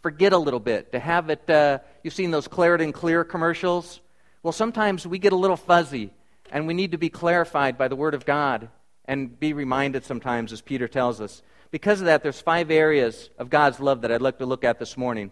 forget 0.03 0.33
a 0.33 0.37
little 0.37 0.59
bit, 0.59 0.91
to 0.91 0.99
have 0.99 1.29
it, 1.29 1.49
uh, 1.49 1.79
you've 2.03 2.13
seen 2.13 2.29
those 2.29 2.47
Claritin 2.47 2.93
Clear 2.93 3.23
commercials? 3.23 4.01
Well, 4.43 4.51
sometimes 4.51 5.07
we 5.07 5.17
get 5.17 5.31
a 5.31 5.37
little 5.37 5.57
fuzzy, 5.57 6.11
and 6.51 6.67
we 6.67 6.73
need 6.73 6.91
to 6.91 6.97
be 6.97 7.09
clarified 7.09 7.77
by 7.77 7.87
the 7.87 7.95
Word 7.95 8.13
of 8.13 8.25
God 8.25 8.69
and 9.05 9.39
be 9.39 9.53
reminded 9.53 10.03
sometimes, 10.03 10.51
as 10.51 10.61
Peter 10.61 10.89
tells 10.89 11.21
us. 11.21 11.41
Because 11.71 12.01
of 12.01 12.05
that, 12.05 12.21
there's 12.21 12.41
five 12.41 12.69
areas 12.69 13.29
of 13.39 13.49
God's 13.49 13.79
love 13.79 14.01
that 14.01 14.11
I'd 14.11 14.21
like 14.21 14.37
to 14.39 14.45
look 14.45 14.65
at 14.65 14.77
this 14.77 14.97
morning. 14.97 15.31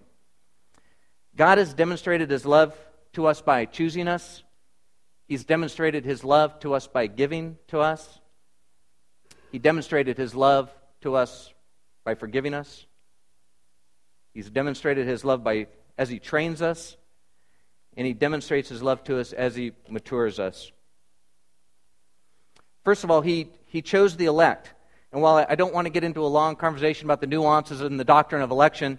God 1.36 1.58
has 1.58 1.74
demonstrated 1.74 2.32
his 2.32 2.46
love 2.46 2.76
to 3.14 3.28
us 3.28 3.42
by 3.42 3.66
choosing 3.66 4.08
us. 4.08 4.42
He's 5.28 5.44
demonstrated 5.44 6.06
his 6.06 6.24
love 6.24 6.60
to 6.62 6.74
us 6.74 6.88
by 6.88 7.08
giving 7.08 7.58
to 7.68 7.80
us. 7.80 8.20
He 9.52 9.60
demonstrated 9.60 10.18
his 10.18 10.34
love 10.34 10.74
to 11.02 11.16
us 11.16 11.54
by 12.06 12.16
forgiving 12.16 12.54
us. 12.54 12.86
He's 14.34 14.50
demonstrated 14.50 15.08
his 15.08 15.26
love 15.26 15.44
by 15.44 15.68
as 15.98 16.10
he 16.10 16.20
trains 16.20 16.62
us, 16.62 16.98
and 17.98 18.08
he 18.08 18.14
demonstrates 18.14 18.70
his 18.70 18.82
love 18.82 19.04
to 19.06 19.20
us 19.20 19.34
as 19.34 19.56
he 19.56 19.74
matures 19.90 20.40
us. 20.40 20.72
First 22.84 23.04
of 23.04 23.12
all, 23.12 23.22
he, 23.22 23.50
he 23.66 23.82
chose 23.82 24.16
the 24.16 24.26
elect. 24.26 24.74
And 25.12 25.22
while 25.22 25.46
I 25.48 25.56
don't 25.56 25.74
want 25.74 25.86
to 25.86 25.92
get 25.92 26.04
into 26.04 26.24
a 26.24 26.28
long 26.28 26.56
conversation 26.56 27.06
about 27.06 27.22
the 27.22 27.28
nuances 27.28 27.82
in 27.82 27.98
the 27.98 28.06
doctrine 28.06 28.42
of 28.42 28.50
election, 28.50 28.98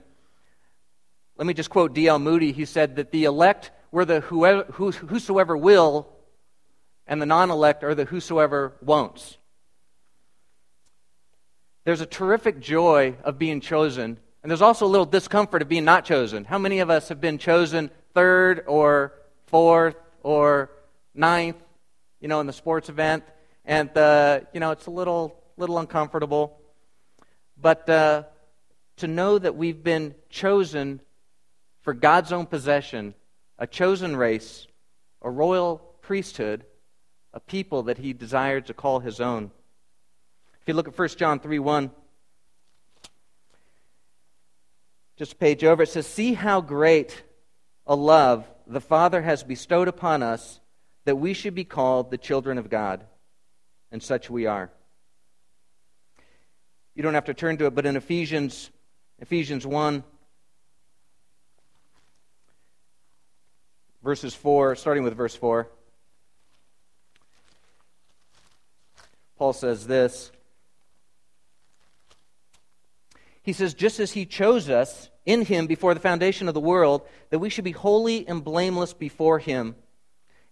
let 1.36 1.46
me 1.46 1.54
just 1.54 1.70
quote 1.70 1.94
D.L. 1.94 2.18
Moody. 2.18 2.52
He 2.52 2.66
said 2.66 2.96
that 2.96 3.10
the 3.10 3.24
elect 3.24 3.70
were 3.90 4.04
the 4.04 4.20
whoever, 4.20 4.64
whosoever 4.64 5.56
will, 5.56 6.08
and 7.06 7.20
the 7.20 7.26
non 7.26 7.50
elect 7.50 7.82
are 7.82 7.94
the 7.94 8.04
whosoever 8.04 8.74
won'ts. 8.82 9.38
There's 11.84 12.00
a 12.00 12.06
terrific 12.06 12.60
joy 12.60 13.16
of 13.24 13.38
being 13.38 13.60
chosen, 13.60 14.18
and 14.42 14.50
there's 14.50 14.62
also 14.62 14.86
a 14.86 14.88
little 14.88 15.06
discomfort 15.06 15.62
of 15.62 15.68
being 15.68 15.84
not 15.84 16.04
chosen. 16.04 16.44
How 16.44 16.58
many 16.58 16.80
of 16.80 16.90
us 16.90 17.08
have 17.10 17.20
been 17.20 17.38
chosen 17.38 17.90
third 18.12 18.64
or 18.66 19.12
fourth 19.46 19.96
or 20.22 20.70
ninth, 21.14 21.56
you 22.20 22.26
know, 22.26 22.40
in 22.40 22.48
the 22.48 22.52
sports 22.52 22.88
event? 22.88 23.22
And, 23.64 23.96
uh, 23.96 24.40
you 24.52 24.58
know, 24.58 24.72
it's 24.72 24.86
a 24.86 24.90
little, 24.90 25.40
little 25.56 25.78
uncomfortable. 25.78 26.58
But 27.56 27.88
uh, 27.88 28.24
to 28.96 29.06
know 29.06 29.38
that 29.38 29.54
we've 29.54 29.82
been 29.82 30.16
chosen 30.28 31.00
for 31.82 31.94
God's 31.94 32.32
own 32.32 32.46
possession 32.46 33.14
a 33.58 33.66
chosen 33.66 34.16
race, 34.16 34.66
a 35.20 35.30
royal 35.30 35.78
priesthood, 36.00 36.64
a 37.32 37.38
people 37.38 37.84
that 37.84 37.98
he 37.98 38.12
desired 38.12 38.66
to 38.66 38.74
call 38.74 38.98
his 38.98 39.20
own. 39.20 39.52
If 40.60 40.66
you 40.66 40.74
look 40.74 40.88
at 40.88 40.98
1 40.98 41.08
John 41.10 41.38
3 41.38 41.60
1, 41.60 41.90
just 45.16 45.32
a 45.32 45.36
page 45.36 45.64
over, 45.64 45.82
it 45.82 45.88
says, 45.88 46.06
See 46.06 46.34
how 46.34 46.60
great 46.60 47.22
a 47.86 47.94
love 47.94 48.46
the 48.66 48.80
Father 48.80 49.22
has 49.22 49.42
bestowed 49.42 49.88
upon 49.88 50.22
us 50.22 50.60
that 51.04 51.16
we 51.16 51.34
should 51.34 51.54
be 51.54 51.64
called 51.64 52.10
the 52.10 52.18
children 52.18 52.58
of 52.58 52.70
God. 52.70 53.04
And 53.90 54.02
such 54.02 54.30
we 54.30 54.46
are. 54.46 54.70
You 56.94 57.02
don't 57.02 57.14
have 57.14 57.26
to 57.26 57.34
turn 57.34 57.58
to 57.58 57.66
it, 57.66 57.74
but 57.74 57.86
in 57.86 57.96
Ephesians, 57.96 58.70
Ephesians 59.18 59.66
1, 59.66 60.04
verses 64.02 64.34
4, 64.34 64.76
starting 64.76 65.02
with 65.02 65.14
verse 65.14 65.34
4. 65.34 65.68
Paul 69.36 69.52
says 69.52 69.86
this. 69.86 70.30
He 73.42 73.52
says, 73.52 73.74
just 73.74 73.98
as 73.98 74.12
he 74.12 74.24
chose 74.24 74.70
us 74.70 75.10
in 75.26 75.44
him 75.44 75.66
before 75.66 75.94
the 75.94 76.00
foundation 76.00 76.48
of 76.48 76.54
the 76.54 76.60
world, 76.60 77.02
that 77.30 77.38
we 77.38 77.50
should 77.50 77.64
be 77.64 77.72
holy 77.72 78.26
and 78.28 78.44
blameless 78.44 78.92
before 78.92 79.38
him. 79.38 79.74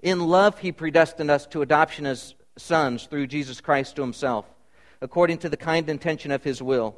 In 0.00 0.20
love, 0.20 0.58
he 0.58 0.72
predestined 0.72 1.30
us 1.30 1.46
to 1.48 1.62
adoption 1.62 2.06
as 2.06 2.34
sons 2.56 3.06
through 3.06 3.26
Jesus 3.26 3.60
Christ 3.60 3.96
to 3.96 4.02
himself, 4.02 4.44
according 5.00 5.38
to 5.38 5.48
the 5.48 5.56
kind 5.56 5.88
intention 5.88 6.30
of 6.30 6.42
his 6.42 6.62
will, 6.62 6.96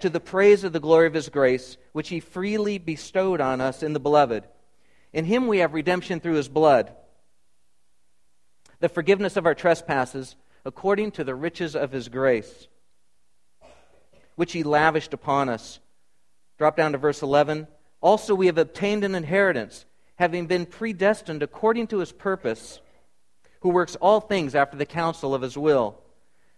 to 0.00 0.10
the 0.10 0.20
praise 0.20 0.64
of 0.64 0.72
the 0.72 0.80
glory 0.80 1.06
of 1.06 1.14
his 1.14 1.28
grace, 1.28 1.76
which 1.92 2.08
he 2.08 2.20
freely 2.20 2.78
bestowed 2.78 3.40
on 3.40 3.60
us 3.60 3.82
in 3.82 3.92
the 3.92 4.00
beloved. 4.00 4.44
In 5.12 5.24
him 5.24 5.46
we 5.46 5.58
have 5.58 5.74
redemption 5.74 6.20
through 6.20 6.34
his 6.34 6.48
blood, 6.48 6.92
the 8.80 8.88
forgiveness 8.88 9.36
of 9.36 9.46
our 9.46 9.54
trespasses, 9.54 10.34
according 10.64 11.12
to 11.12 11.22
the 11.22 11.34
riches 11.34 11.76
of 11.76 11.92
his 11.92 12.08
grace, 12.08 12.66
which 14.42 14.54
he 14.54 14.64
lavished 14.64 15.14
upon 15.14 15.48
us. 15.48 15.78
Drop 16.58 16.76
down 16.76 16.90
to 16.90 16.98
verse 16.98 17.22
11. 17.22 17.68
Also, 18.00 18.34
we 18.34 18.46
have 18.46 18.58
obtained 18.58 19.04
an 19.04 19.14
inheritance, 19.14 19.86
having 20.16 20.48
been 20.48 20.66
predestined 20.66 21.44
according 21.44 21.86
to 21.86 21.98
his 21.98 22.10
purpose, 22.10 22.80
who 23.60 23.68
works 23.68 23.94
all 24.00 24.18
things 24.18 24.56
after 24.56 24.76
the 24.76 24.84
counsel 24.84 25.32
of 25.32 25.42
his 25.42 25.56
will, 25.56 25.96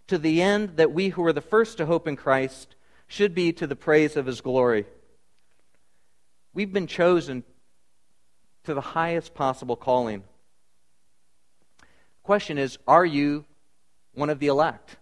to 0.07 0.17
the 0.17 0.41
end 0.41 0.77
that 0.77 0.93
we 0.93 1.09
who 1.09 1.21
were 1.21 1.31
the 1.31 1.41
first 1.41 1.77
to 1.77 1.85
hope 1.85 2.07
in 2.07 2.15
Christ 2.15 2.73
should 3.05 3.35
be 3.35 3.53
to 3.53 3.67
the 3.67 3.75
praise 3.75 4.17
of 4.17 4.25
his 4.25 4.41
glory. 4.41 4.87
We've 6.55 6.73
been 6.73 6.87
chosen 6.87 7.43
to 8.63 8.73
the 8.73 8.81
highest 8.81 9.35
possible 9.35 9.75
calling. 9.75 10.23
Question 12.23 12.57
is 12.57 12.79
Are 12.87 13.05
you 13.05 13.45
one 14.15 14.31
of 14.31 14.39
the 14.39 14.47
elect? 14.47 14.97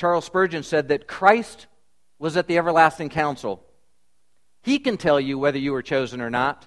Charles 0.00 0.24
Spurgeon 0.24 0.62
said 0.62 0.88
that 0.88 1.06
Christ 1.06 1.66
was 2.18 2.38
at 2.38 2.46
the 2.46 2.56
everlasting 2.56 3.10
council. 3.10 3.62
He 4.62 4.78
can 4.78 4.96
tell 4.96 5.20
you 5.20 5.38
whether 5.38 5.58
you 5.58 5.72
were 5.72 5.82
chosen 5.82 6.22
or 6.22 6.30
not, 6.30 6.66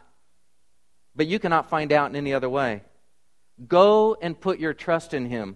but 1.16 1.26
you 1.26 1.40
cannot 1.40 1.68
find 1.68 1.92
out 1.92 2.12
in 2.12 2.16
any 2.16 2.32
other 2.32 2.48
way. 2.48 2.84
Go 3.68 4.16
and 4.22 4.40
put 4.40 4.60
your 4.60 4.76
trust 4.76 5.16
in 5.16 5.26
Him. 5.26 5.56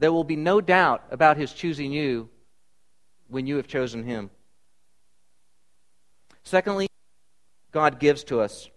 there 0.00 0.12
will 0.12 0.24
be 0.24 0.34
no 0.34 0.60
doubt 0.60 1.04
about 1.12 1.36
his 1.36 1.52
choosing 1.52 1.92
you 1.92 2.28
when 3.28 3.46
you 3.46 3.58
have 3.58 3.68
chosen 3.68 4.02
him. 4.02 4.30
Secondly, 6.42 6.88
God 7.70 8.00
gives 8.00 8.24
to 8.24 8.40
us. 8.40 8.68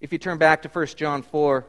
If 0.00 0.14
you 0.14 0.18
turn 0.18 0.38
back 0.38 0.62
to 0.62 0.70
1 0.70 0.86
John 0.96 1.20
4, 1.20 1.66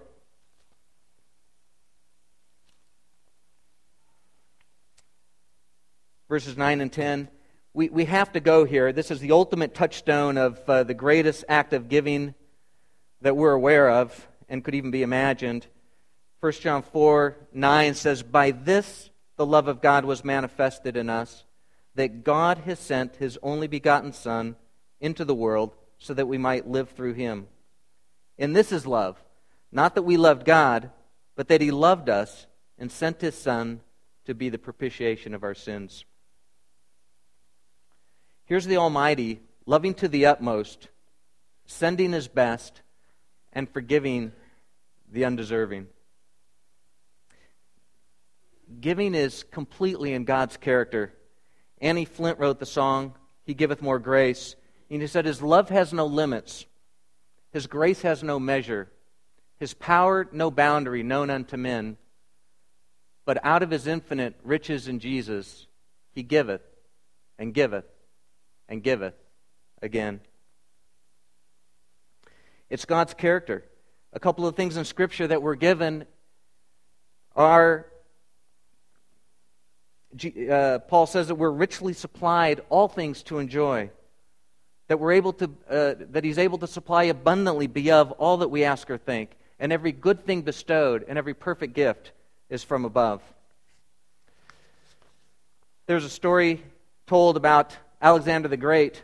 verses 6.33 6.57
9 6.57 6.81
and 6.81 6.91
10, 6.91 7.27
we, 7.75 7.89
we 7.89 8.05
have 8.05 8.31
to 8.31 8.39
go 8.39 8.65
here. 8.65 8.91
This 8.91 9.11
is 9.11 9.19
the 9.19 9.33
ultimate 9.33 9.75
touchstone 9.75 10.35
of 10.35 10.67
uh, 10.67 10.81
the 10.81 10.95
greatest 10.95 11.45
act 11.47 11.73
of 11.73 11.89
giving 11.89 12.33
that 13.21 13.37
we're 13.37 13.51
aware 13.51 13.87
of 13.87 14.27
and 14.49 14.63
could 14.63 14.73
even 14.73 14.89
be 14.89 15.03
imagined. 15.03 15.67
1 16.39 16.53
John 16.53 16.81
4 16.81 17.37
9 17.53 17.93
says, 17.93 18.23
By 18.23 18.49
this 18.49 19.11
the 19.35 19.45
love 19.45 19.67
of 19.67 19.79
God 19.79 20.05
was 20.05 20.25
manifested 20.25 20.97
in 20.97 21.07
us, 21.07 21.43
that 21.93 22.23
God 22.23 22.57
has 22.65 22.79
sent 22.79 23.17
his 23.17 23.37
only 23.43 23.67
begotten 23.67 24.11
Son 24.11 24.55
into 24.99 25.23
the 25.25 25.35
world 25.35 25.75
so 25.99 26.15
that 26.15 26.27
we 26.27 26.39
might 26.39 26.67
live 26.67 26.89
through 26.89 27.13
him. 27.13 27.45
And 28.39 28.55
this 28.55 28.71
is 28.71 28.87
love, 28.87 29.23
not 29.71 29.93
that 29.93 30.01
we 30.01 30.17
loved 30.17 30.45
God, 30.45 30.89
but 31.35 31.47
that 31.49 31.61
he 31.61 31.69
loved 31.69 32.09
us 32.09 32.47
and 32.79 32.91
sent 32.91 33.21
his 33.21 33.35
Son 33.35 33.81
to 34.25 34.33
be 34.33 34.49
the 34.49 34.57
propitiation 34.57 35.35
of 35.35 35.43
our 35.43 35.53
sins. 35.53 36.05
Here's 38.53 38.67
the 38.67 38.77
Almighty, 38.77 39.39
loving 39.65 39.95
to 39.95 40.07
the 40.07 40.27
utmost, 40.27 40.89
sending 41.65 42.11
his 42.11 42.27
best, 42.27 42.83
and 43.51 43.67
forgiving 43.67 44.31
the 45.11 45.25
undeserving. 45.25 45.87
Giving 48.79 49.15
is 49.15 49.41
completely 49.41 50.13
in 50.13 50.25
God's 50.25 50.57
character. 50.57 51.15
Annie 51.81 52.05
Flint 52.05 52.37
wrote 52.37 52.59
the 52.59 52.67
song, 52.67 53.15
He 53.43 53.55
Giveth 53.55 53.81
More 53.81 53.97
Grace. 53.97 54.55
And 54.87 55.01
he 55.01 55.07
said, 55.07 55.25
His 55.25 55.41
love 55.41 55.69
has 55.69 55.91
no 55.91 56.05
limits, 56.05 56.67
His 57.51 57.65
grace 57.65 58.03
has 58.03 58.21
no 58.21 58.39
measure, 58.39 58.91
His 59.57 59.73
power 59.73 60.29
no 60.31 60.51
boundary 60.51 61.01
known 61.01 61.31
unto 61.31 61.57
men. 61.57 61.97
But 63.25 63.43
out 63.43 63.63
of 63.63 63.71
His 63.71 63.87
infinite 63.87 64.35
riches 64.43 64.87
in 64.87 64.99
Jesus, 64.99 65.65
He 66.11 66.21
giveth 66.21 66.61
and 67.39 67.51
giveth 67.51 67.85
and 68.69 68.83
giveth 68.83 69.15
again. 69.81 70.19
It's 72.69 72.85
God's 72.85 73.13
character. 73.13 73.63
A 74.13 74.19
couple 74.19 74.47
of 74.47 74.55
things 74.55 74.77
in 74.77 74.85
Scripture 74.85 75.27
that 75.27 75.41
we're 75.41 75.55
given 75.55 76.05
are 77.35 77.87
uh, 80.49 80.79
Paul 80.87 81.07
says 81.07 81.27
that 81.27 81.35
we're 81.35 81.49
richly 81.49 81.93
supplied 81.93 82.61
all 82.69 82.87
things 82.87 83.23
to 83.23 83.39
enjoy. 83.39 83.89
That 84.87 84.99
we're 84.99 85.13
able 85.13 85.33
to, 85.33 85.45
uh, 85.69 85.93
that 86.11 86.23
he's 86.23 86.37
able 86.37 86.57
to 86.59 86.67
supply 86.67 87.03
abundantly 87.03 87.67
beyond 87.67 88.11
all 88.17 88.37
that 88.37 88.49
we 88.49 88.63
ask 88.63 88.89
or 88.89 88.97
think. 88.97 89.31
And 89.59 89.71
every 89.71 89.91
good 89.91 90.25
thing 90.25 90.41
bestowed 90.41 91.05
and 91.07 91.17
every 91.17 91.33
perfect 91.33 91.73
gift 91.73 92.11
is 92.49 92.63
from 92.63 92.85
above. 92.85 93.21
There's 95.85 96.05
a 96.05 96.09
story 96.09 96.61
told 97.07 97.37
about 97.37 97.75
Alexander 98.03 98.49
the 98.49 98.57
Great, 98.57 99.01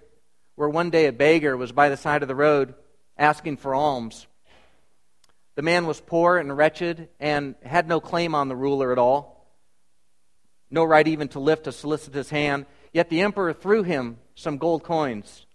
where 0.55 0.67
one 0.67 0.89
day 0.89 1.05
a 1.05 1.13
beggar 1.13 1.55
was 1.55 1.71
by 1.71 1.87
the 1.87 1.95
side 1.95 2.21
of 2.21 2.27
the 2.27 2.35
road 2.35 2.75
asking 3.17 3.55
for 3.55 3.73
alms. 3.73 4.27
The 5.55 5.61
man 5.61 5.87
was 5.87 6.01
poor 6.01 6.37
and 6.37 6.55
wretched 6.55 7.07
and 7.17 7.55
had 7.63 7.87
no 7.87 8.01
claim 8.01 8.35
on 8.35 8.49
the 8.49 8.57
ruler 8.57 8.91
at 8.91 8.97
all, 8.97 9.55
no 10.69 10.83
right 10.83 11.07
even 11.07 11.29
to 11.29 11.39
lift 11.39 11.65
a 11.65 11.71
solicitous 11.71 12.29
hand. 12.29 12.65
Yet 12.91 13.09
the 13.09 13.21
emperor 13.21 13.53
threw 13.53 13.83
him 13.83 14.17
some 14.35 14.57
gold 14.57 14.83
coins. 14.83 15.45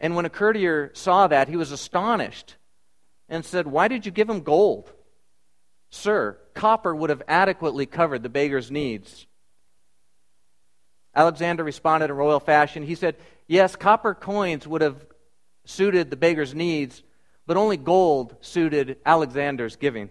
And 0.00 0.16
when 0.16 0.24
a 0.24 0.30
courtier 0.30 0.90
saw 0.94 1.26
that, 1.26 1.48
he 1.48 1.56
was 1.56 1.70
astonished 1.70 2.56
and 3.28 3.44
said, 3.44 3.66
Why 3.66 3.88
did 3.88 4.06
you 4.06 4.12
give 4.12 4.30
him 4.30 4.40
gold? 4.40 4.90
Sir, 5.90 6.38
copper 6.54 6.94
would 6.94 7.10
have 7.10 7.22
adequately 7.28 7.84
covered 7.84 8.22
the 8.22 8.30
beggar's 8.30 8.70
needs. 8.70 9.26
Alexander 11.14 11.64
responded 11.64 12.10
in 12.10 12.16
royal 12.16 12.40
fashion. 12.40 12.82
He 12.82 12.94
said, 12.94 13.16
Yes, 13.46 13.76
copper 13.76 14.14
coins 14.14 14.66
would 14.66 14.82
have 14.82 15.04
suited 15.64 16.10
the 16.10 16.16
beggar's 16.16 16.54
needs, 16.54 17.02
but 17.46 17.56
only 17.56 17.76
gold 17.76 18.36
suited 18.40 18.98
Alexander's 19.04 19.76
giving. 19.76 20.10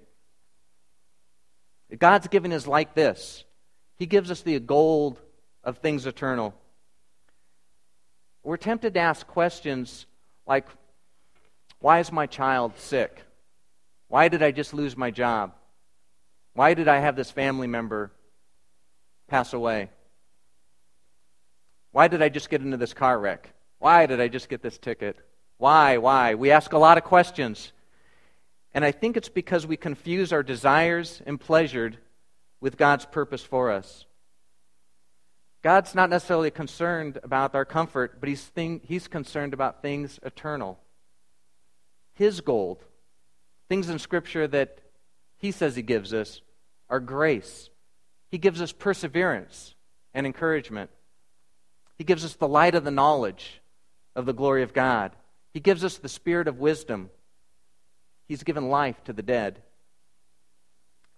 God's 1.98 2.28
giving 2.28 2.52
is 2.52 2.68
like 2.68 2.96
this 2.96 3.46
He 3.98 4.06
gives 4.06 4.32
us 4.32 4.42
the 4.42 4.60
gold 4.60 5.20
of 5.64 5.78
things 5.78 6.06
eternal. 6.06 6.54
We're 8.44 8.58
tempted 8.58 8.94
to 8.94 9.00
ask 9.00 9.28
questions 9.28 10.06
like, 10.46 10.68
Why 11.80 12.00
is 12.00 12.12
my 12.12 12.26
child 12.26 12.78
sick? 12.78 13.22
Why 14.08 14.30
did 14.30 14.42
I 14.42 14.52
just 14.52 14.74
lose 14.74 14.96
my 14.96 15.12
job? 15.12 15.54
Why 16.54 16.74
did 16.74 16.88
I 16.88 17.00
have 17.00 17.16
this 17.16 17.30
family 17.30 17.68
member 17.68 18.12
pass 19.28 19.54
away? 19.54 19.90
Why 21.98 22.08
did 22.08 22.22
I 22.22 22.30
just 22.30 22.52
get 22.52 22.62
into 22.62 22.78
this 22.78 22.94
car 22.94 23.18
wreck? 23.18 23.50
Why 23.80 24.06
did 24.06 24.22
I 24.22 24.28
just 24.28 24.50
get 24.50 24.62
this 24.62 24.78
ticket? 24.78 25.18
Why? 25.58 25.98
Why? 25.98 26.36
We 26.36 26.52
ask 26.52 26.74
a 26.74 26.78
lot 26.78 27.00
of 27.00 27.04
questions. 27.04 27.72
And 28.72 28.86
I 28.86 28.92
think 28.92 29.18
it's 29.18 29.30
because 29.30 29.66
we 29.66 29.78
confuse 29.78 30.32
our 30.32 30.44
desires 30.44 31.24
and 31.26 31.40
pleasures 31.40 31.96
with 32.62 32.78
God's 32.78 33.08
purpose 33.08 33.42
for 33.42 33.72
us. 33.72 34.06
God's 35.64 35.96
not 35.96 36.12
necessarily 36.12 36.52
concerned 36.52 37.18
about 37.24 37.56
our 37.56 37.66
comfort, 37.66 38.20
but 38.20 38.30
he's, 38.30 38.44
thing, 38.44 38.80
he's 38.84 39.08
concerned 39.08 39.56
about 39.56 39.82
things 39.82 40.20
eternal. 40.22 40.78
His 42.14 42.42
gold, 42.42 42.84
things 43.70 43.90
in 43.90 43.98
Scripture 43.98 44.48
that 44.50 44.82
He 45.40 45.50
says 45.50 45.76
He 45.76 45.82
gives 45.82 46.14
us, 46.14 46.42
are 46.92 47.00
grace. 47.00 47.72
He 48.30 48.38
gives 48.38 48.62
us 48.62 48.72
perseverance 48.72 49.74
and 50.14 50.28
encouragement. 50.28 50.92
He 51.98 52.04
gives 52.04 52.24
us 52.24 52.36
the 52.36 52.48
light 52.48 52.76
of 52.76 52.84
the 52.84 52.92
knowledge 52.92 53.62
of 54.16 54.26
the 54.26 54.34
glory 54.34 54.64
of 54.64 54.74
God. 54.74 55.12
He 55.54 55.60
gives 55.60 55.84
us 55.84 55.98
the 55.98 56.10
spirit 56.10 56.48
of 56.48 56.60
wisdom. 56.60 57.10
He's 58.28 58.44
given 58.44 58.70
life 58.70 59.04
to 59.06 59.14
the 59.14 59.24
dead. 59.24 59.62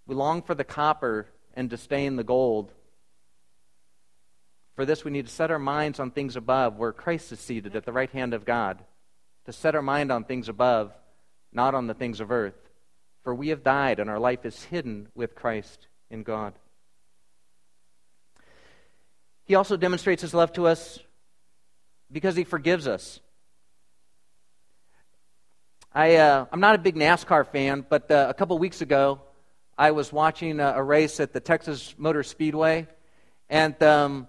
We 0.06 0.14
long 0.14 0.42
for 0.42 0.54
the 0.54 0.64
copper 0.64 1.26
and 1.54 1.68
disdain 1.68 2.16
the 2.16 2.24
gold. 2.24 2.72
For 4.76 4.86
this, 4.86 5.04
we 5.04 5.10
need 5.10 5.26
to 5.26 5.32
set 5.32 5.50
our 5.50 5.58
minds 5.58 6.00
on 6.00 6.10
things 6.10 6.36
above, 6.36 6.78
where 6.78 6.92
Christ 6.92 7.32
is 7.32 7.40
seated 7.40 7.76
at 7.76 7.84
the 7.84 7.92
right 7.92 8.10
hand 8.10 8.32
of 8.32 8.46
God. 8.46 8.78
To 9.46 9.52
set 9.52 9.74
our 9.74 9.82
mind 9.82 10.10
on 10.10 10.24
things 10.24 10.48
above, 10.48 10.92
not 11.52 11.74
on 11.74 11.86
the 11.86 11.94
things 11.94 12.20
of 12.20 12.30
earth. 12.30 12.70
For 13.22 13.34
we 13.34 13.48
have 13.48 13.62
died, 13.62 13.98
and 13.98 14.08
our 14.08 14.18
life 14.18 14.46
is 14.46 14.64
hidden 14.64 15.08
with 15.14 15.34
Christ 15.34 15.88
in 16.10 16.22
God. 16.22 16.54
He 19.50 19.56
also 19.56 19.76
demonstrates 19.76 20.22
his 20.22 20.32
love 20.32 20.52
to 20.52 20.68
us 20.68 21.00
because 22.12 22.36
he 22.36 22.44
forgives 22.44 22.86
us. 22.86 23.18
I, 25.92 26.14
uh, 26.18 26.46
I'm 26.52 26.60
not 26.60 26.76
a 26.76 26.78
big 26.78 26.94
NASCAR 26.94 27.48
fan, 27.48 27.84
but 27.88 28.08
uh, 28.12 28.28
a 28.30 28.34
couple 28.34 28.56
weeks 28.58 28.80
ago, 28.80 29.22
I 29.76 29.90
was 29.90 30.12
watching 30.12 30.60
a, 30.60 30.74
a, 30.76 30.82
race 30.84 31.18
at 31.18 31.32
the 31.32 31.40
Texas 31.40 31.96
Motor 31.98 32.22
Speedway. 32.22 32.86
And, 33.48 33.82
um, 33.82 34.28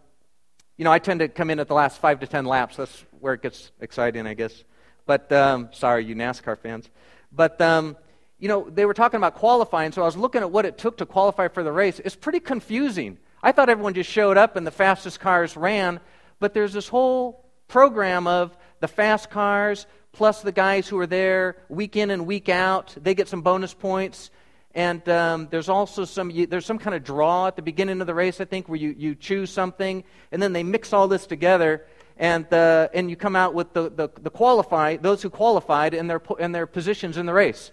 you 0.75 0.86
know, 0.86 0.91
I 0.91 0.97
tend 0.97 1.19
to 1.19 1.27
come 1.27 1.51
in 1.51 1.60
at 1.60 1.67
the 1.67 1.75
last 1.75 2.01
five 2.01 2.21
to 2.21 2.25
ten 2.25 2.45
laps. 2.45 2.77
That's 2.77 3.05
where 3.19 3.36
it 3.36 3.43
gets 3.43 3.71
exciting, 3.79 4.25
I 4.25 4.34
guess. 4.34 4.63
But, 5.05 5.31
um, 5.31 5.69
sorry, 5.71 6.03
you 6.03 6.15
NASCAR 6.15 6.57
fans. 6.57 6.89
But, 7.31 7.62
um, 7.62 7.95
you 8.39 8.47
know, 8.47 8.67
they 8.67 8.88
were 8.88 8.95
talking 8.95 9.19
about 9.19 9.36
qualifying, 9.36 9.91
so 9.91 10.01
I 10.01 10.05
was 10.05 10.17
looking 10.17 10.41
at 10.41 10.49
what 10.49 10.65
it 10.65 10.79
took 10.79 10.97
to 10.97 11.05
qualify 11.05 11.47
for 11.47 11.62
the 11.62 11.71
race. 11.71 12.01
It's 12.03 12.15
pretty 12.15 12.39
confusing. 12.39 13.19
I 13.43 13.51
thought 13.51 13.69
everyone 13.69 13.93
just 13.93 14.10
showed 14.10 14.38
up 14.38 14.56
and 14.56 14.65
the 14.65 14.71
fastest 14.71 15.19
cars 15.19 15.58
ran, 15.58 15.99
but 16.39 16.54
there's 16.54 16.73
this 16.73 16.88
whole 16.88 17.45
program 17.67 18.27
of 18.27 18.56
the 18.80 18.88
fast 18.88 19.30
cars 19.30 19.88
plus 20.12 20.41
the 20.41 20.51
guys 20.51 20.88
who 20.88 20.99
are 20.99 21.08
there 21.08 21.58
week 21.69 21.95
in 21.95 22.12
and 22.12 22.25
week 22.25 22.49
out. 22.49 22.95
They 23.01 23.15
get 23.15 23.27
some 23.27 23.41
bonus 23.41 23.73
points. 23.73 24.30
And 24.73 25.08
um, 25.10 25.47
there's 25.51 25.69
also 25.69 26.06
some, 26.06 26.32
there's 26.47 26.65
some 26.65 26.80
kind 26.80 26.95
of 26.95 27.04
draw 27.04 27.47
at 27.47 27.56
the 27.56 27.62
beginning 27.62 27.99
of 27.99 28.08
the 28.08 28.13
race, 28.13 28.39
I 28.39 28.45
think, 28.45 28.69
where 28.69 28.77
you, 28.77 28.95
you 28.97 29.15
choose 29.15 29.49
something, 29.49 30.04
and 30.32 30.41
then 30.41 30.54
they 30.54 30.63
mix 30.63 30.93
all 30.93 31.10
this 31.10 31.25
together, 31.25 31.86
and, 32.17 32.51
uh, 32.54 32.88
and 32.93 33.10
you 33.10 33.17
come 33.17 33.36
out 33.36 33.54
with 33.54 33.73
the, 33.73 33.89
the, 33.89 34.10
the 34.21 34.30
qualify, 34.30 34.95
those 34.95 35.21
who 35.21 35.30
qualified 35.30 35.93
and 35.93 36.10
their, 36.10 36.21
and 36.39 36.56
their 36.56 36.67
positions 36.67 37.17
in 37.17 37.25
the 37.25 37.34
race. 37.34 37.71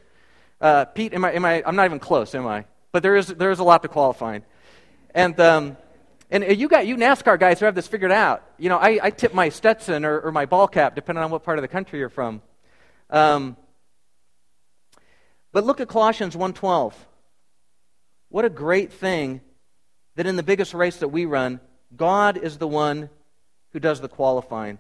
Uh, 0.61 0.87
Pete, 0.87 1.15
am 1.15 1.25
I, 1.25 1.33
am 1.35 1.45
I, 1.45 1.63
I'm 1.65 1.77
not 1.77 1.85
even 1.85 2.01
close, 2.01 2.35
am 2.35 2.49
I? 2.49 2.65
But 2.91 3.05
there 3.05 3.15
is, 3.15 3.29
there 3.29 3.53
is 3.53 3.61
a 3.61 3.65
lot 3.65 3.83
to 3.83 3.89
qualifying. 3.89 4.43
And, 5.15 5.39
um, 5.41 5.77
and 6.31 6.59
you 6.59 6.69
got 6.69 6.87
you 6.87 6.97
NASCAR 6.97 7.39
guys 7.39 7.59
who 7.59 7.67
have 7.67 7.75
this 7.75 7.87
figured 7.87 8.13
out. 8.13 8.45
You 8.59 8.69
know, 8.69 8.79
I, 8.79 8.99
I 9.03 9.11
tip 9.11 9.33
my 9.35 9.49
Stetson 9.49 10.05
or, 10.05 10.21
or, 10.21 10.33
my 10.33 10.47
ball 10.47 10.69
cap, 10.69 10.95
depending 10.95 11.25
on 11.25 11.31
what 11.31 11.43
part 11.43 11.59
of 11.59 11.63
the 11.63 11.69
country 11.69 11.99
you're 11.99 12.09
from. 12.09 12.43
Um, 13.11 13.57
but 15.53 15.65
look 15.65 15.81
at 15.81 15.89
Colossians 15.89 16.37
1.12. 16.37 16.93
What 18.29 18.45
a 18.45 18.51
great 18.51 18.93
thing 18.93 19.41
that 20.17 20.27
in 20.27 20.37
the 20.37 20.43
biggest 20.43 20.75
race 20.75 20.97
that 20.99 21.09
we 21.09 21.25
run, 21.25 21.61
God 21.97 22.37
is 22.37 22.59
the 22.59 22.69
one 22.69 23.09
who 23.73 23.81
does 23.81 24.01
the 24.01 24.09
qualifying. 24.09 24.79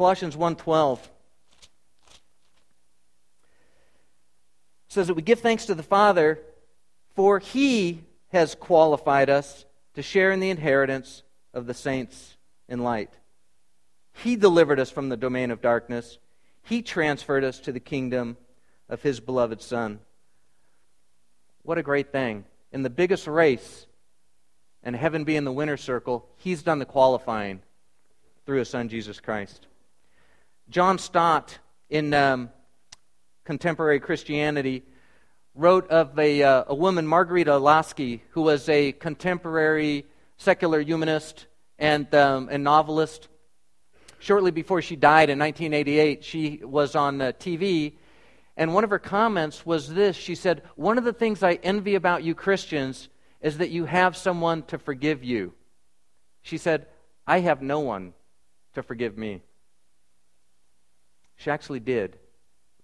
Colossians 0.00 0.34
1:12 0.34 0.98
says 4.90 5.06
that 5.06 5.14
we 5.14 5.22
give 5.22 5.40
thanks 5.40 5.64
to 5.66 5.74
the 5.74 5.82
Father 5.82 6.38
for 7.14 7.38
he 7.38 8.04
has 8.28 8.54
qualified 8.54 9.30
us 9.30 9.64
to 9.94 10.02
share 10.02 10.30
in 10.32 10.40
the 10.40 10.50
inheritance 10.50 11.22
of 11.52 11.66
the 11.66 11.74
saints 11.74 12.36
in 12.68 12.82
light. 12.82 13.10
He 14.12 14.36
delivered 14.36 14.78
us 14.78 14.90
from 14.90 15.08
the 15.08 15.16
domain 15.16 15.50
of 15.50 15.60
darkness. 15.60 16.18
He 16.62 16.82
transferred 16.82 17.44
us 17.44 17.58
to 17.60 17.72
the 17.72 17.80
kingdom 17.80 18.36
of 18.88 19.02
his 19.02 19.20
beloved 19.20 19.62
Son. 19.62 20.00
What 21.62 21.78
a 21.78 21.82
great 21.82 22.12
thing. 22.12 22.44
In 22.72 22.82
the 22.82 22.90
biggest 22.90 23.26
race, 23.26 23.86
and 24.82 24.96
heaven 24.96 25.24
being 25.24 25.44
the 25.44 25.52
winner 25.52 25.76
circle, 25.76 26.28
he's 26.36 26.62
done 26.62 26.78
the 26.78 26.84
qualifying 26.84 27.60
through 28.46 28.58
his 28.58 28.70
Son, 28.70 28.88
Jesus 28.88 29.20
Christ. 29.20 29.66
John 30.68 30.98
Stott, 30.98 31.58
in 31.88 32.14
um, 32.14 32.50
Contemporary 33.44 34.00
Christianity, 34.00 34.82
wrote 35.54 35.88
of 35.88 36.18
a, 36.18 36.42
uh, 36.42 36.64
a 36.68 36.74
woman, 36.74 37.06
Marghanita 37.06 37.60
Laski, 37.60 38.22
who 38.30 38.42
was 38.42 38.68
a 38.68 38.92
contemporary 38.92 40.06
secular 40.36 40.80
humanist 40.80 41.46
and, 41.78 42.12
um, 42.14 42.48
novelist. 42.62 43.28
Shortly 44.18 44.50
before 44.50 44.82
she 44.82 44.96
died 44.96 45.30
in 45.30 45.38
1988, 45.38 46.24
she 46.24 46.60
was 46.62 46.94
on 46.94 47.20
uh, 47.20 47.32
TV, 47.32 47.94
and 48.56 48.74
one 48.74 48.84
of 48.84 48.90
her 48.90 48.98
comments 48.98 49.64
was 49.64 49.88
this 49.88 50.16
She 50.16 50.34
said, 50.34 50.62
One 50.76 50.98
of 50.98 51.04
the 51.04 51.14
things 51.14 51.42
I 51.42 51.54
envy 51.54 51.94
about 51.94 52.22
you 52.22 52.34
Christians 52.34 53.08
is 53.40 53.58
that 53.58 53.70
you 53.70 53.86
have 53.86 54.16
someone 54.16 54.62
to 54.64 54.78
forgive 54.78 55.24
you. 55.24 55.54
She 56.42 56.58
said, 56.58 56.86
I 57.26 57.40
have 57.40 57.62
no 57.62 57.80
one 57.80 58.12
to 58.74 58.82
forgive 58.82 59.16
me. 59.16 59.40
She 61.36 61.50
actually 61.50 61.80
did, 61.80 62.18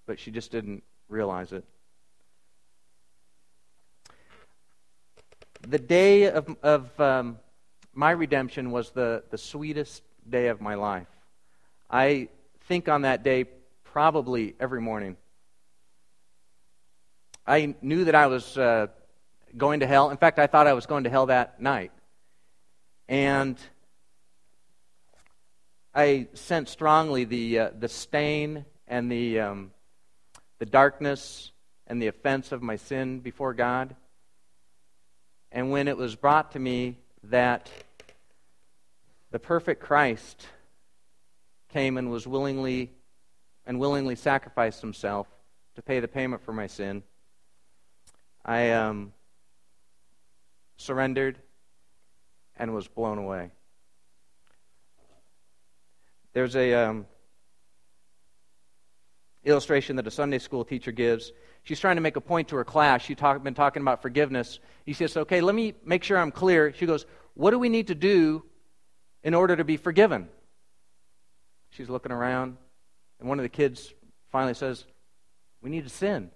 but 0.06 0.18
she 0.18 0.30
just 0.30 0.50
didn't 0.50 0.82
realize 1.08 1.52
it. 1.52 1.64
The 5.68 5.78
day 5.78 6.30
of, 6.30 6.56
of 6.62 7.00
um, 7.00 7.38
my 7.92 8.12
redemption 8.12 8.70
was 8.70 8.90
the, 8.90 9.24
the 9.30 9.38
sweetest 9.38 10.02
day 10.28 10.48
of 10.48 10.60
my 10.60 10.74
life. 10.74 11.08
I 11.90 12.28
think 12.66 12.88
on 12.88 13.02
that 13.02 13.22
day 13.22 13.46
probably 13.84 14.54
every 14.60 14.80
morning. 14.80 15.16
I 17.46 17.74
knew 17.80 18.04
that 18.04 18.14
I 18.14 18.26
was 18.26 18.58
uh, 18.58 18.88
going 19.56 19.80
to 19.80 19.86
hell. 19.86 20.10
In 20.10 20.16
fact, 20.16 20.38
I 20.38 20.46
thought 20.46 20.66
I 20.66 20.74
was 20.74 20.86
going 20.86 21.04
to 21.04 21.10
hell 21.10 21.26
that 21.26 21.60
night. 21.60 21.92
And 23.08 23.58
I 25.94 26.26
sensed 26.34 26.72
strongly 26.72 27.24
the, 27.24 27.58
uh, 27.58 27.70
the 27.78 27.88
stain 27.88 28.66
and 28.86 29.10
the, 29.10 29.40
um, 29.40 29.70
the 30.58 30.66
darkness 30.66 31.52
and 31.86 32.00
the 32.00 32.06
offense 32.06 32.52
of 32.52 32.62
my 32.62 32.76
sin 32.76 33.20
before 33.20 33.54
God. 33.54 33.94
And 35.52 35.70
when 35.70 35.88
it 35.88 35.96
was 35.96 36.16
brought 36.16 36.52
to 36.52 36.58
me 36.58 36.96
that 37.24 37.70
the 39.30 39.38
perfect 39.38 39.82
Christ 39.82 40.46
came 41.72 41.96
and 41.98 42.10
was 42.10 42.26
willingly 42.26 42.90
and 43.66 43.78
willingly 43.80 44.14
sacrificed 44.14 44.80
himself 44.80 45.26
to 45.74 45.82
pay 45.82 46.00
the 46.00 46.08
payment 46.08 46.42
for 46.42 46.52
my 46.52 46.66
sin, 46.66 47.02
I 48.44 48.70
um, 48.70 49.12
surrendered 50.76 51.38
and 52.56 52.72
was 52.72 52.88
blown 52.88 53.18
away. 53.18 53.50
There's 56.32 56.54
a 56.54 56.74
um, 56.74 57.06
illustration 59.46 59.96
that 59.96 60.06
a 60.06 60.10
Sunday 60.10 60.38
school 60.38 60.64
teacher 60.64 60.92
gives. 60.92 61.32
She's 61.62 61.80
trying 61.80 61.96
to 61.96 62.02
make 62.02 62.16
a 62.16 62.20
point 62.20 62.48
to 62.48 62.56
her 62.56 62.64
class. 62.64 63.02
She's 63.02 63.16
talk, 63.16 63.42
been 63.42 63.54
talking 63.54 63.82
about 63.82 64.02
forgiveness. 64.02 64.58
He 64.84 64.92
says, 64.92 65.16
"Okay, 65.16 65.40
let 65.40 65.54
me 65.54 65.74
make 65.84 66.04
sure 66.04 66.18
I'm 66.18 66.30
clear." 66.30 66.72
She 66.72 66.86
goes, 66.86 67.06
"What 67.34 67.50
do 67.50 67.58
we 67.58 67.68
need 67.68 67.88
to 67.88 67.94
do 67.94 68.44
in 69.22 69.34
order 69.34 69.56
to 69.56 69.64
be 69.64 69.76
forgiven?" 69.76 70.28
She's 71.70 71.88
looking 71.88 72.12
around, 72.12 72.56
and 73.20 73.28
one 73.28 73.38
of 73.38 73.42
the 73.42 73.48
kids 73.48 73.92
finally 74.30 74.54
says, 74.54 74.84
"We 75.62 75.70
need 75.70 75.84
to 75.84 75.90
sin." 75.90 76.30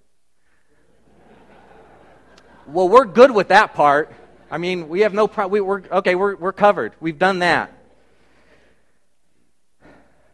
well, 2.66 2.88
we're 2.88 3.04
good 3.04 3.30
with 3.30 3.48
that 3.48 3.74
part. 3.74 4.12
I 4.50 4.58
mean, 4.58 4.88
we 4.88 5.00
have 5.00 5.14
no 5.14 5.28
problem. 5.28 5.52
We, 5.52 5.60
we're 5.60 5.82
okay. 5.92 6.14
We're 6.14 6.36
we're 6.36 6.52
covered. 6.52 6.94
We've 7.00 7.18
done 7.18 7.40
that 7.40 7.76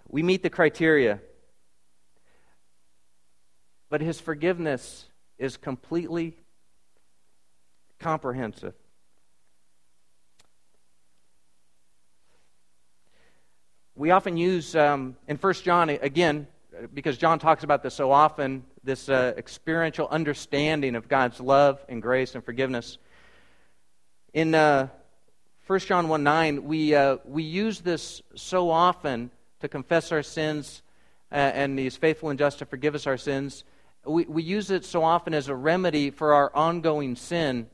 we 0.08 0.22
meet 0.22 0.42
the 0.42 0.50
criteria. 0.50 1.20
But 3.88 4.00
his 4.00 4.20
forgiveness 4.20 5.06
is 5.38 5.56
completely 5.56 6.34
comprehensive. 7.98 8.74
We 13.94 14.10
often 14.10 14.36
use 14.36 14.76
um, 14.76 15.16
in 15.26 15.36
1 15.36 15.54
John, 15.54 15.88
again, 15.88 16.46
because 16.92 17.16
John 17.16 17.38
talks 17.38 17.64
about 17.64 17.82
this 17.82 17.94
so 17.94 18.12
often, 18.12 18.64
this 18.84 19.08
uh, 19.08 19.32
experiential 19.38 20.06
understanding 20.08 20.96
of 20.96 21.08
God's 21.08 21.40
love 21.40 21.82
and 21.88 22.02
grace 22.02 22.34
and 22.34 22.44
forgiveness. 22.44 22.98
In 24.34 24.54
uh, 24.54 24.88
1 25.66 25.78
John 25.80 26.08
1 26.08 26.22
9, 26.22 26.64
we, 26.64 26.94
uh, 26.94 27.16
we 27.24 27.42
use 27.42 27.80
this 27.80 28.20
so 28.34 28.70
often 28.70 29.30
to 29.60 29.68
confess 29.68 30.12
our 30.12 30.22
sins, 30.22 30.82
uh, 31.32 31.36
and 31.36 31.78
He 31.78 31.86
is 31.86 31.96
faithful 31.96 32.28
and 32.28 32.38
just 32.38 32.58
to 32.58 32.66
forgive 32.66 32.94
us 32.94 33.06
our 33.06 33.16
sins. 33.16 33.64
We, 34.06 34.24
we 34.24 34.42
use 34.42 34.70
it 34.70 34.84
so 34.84 35.02
often 35.02 35.34
as 35.34 35.48
a 35.48 35.54
remedy 35.54 36.10
for 36.10 36.32
our 36.34 36.54
ongoing 36.54 37.16
sin. 37.16 37.68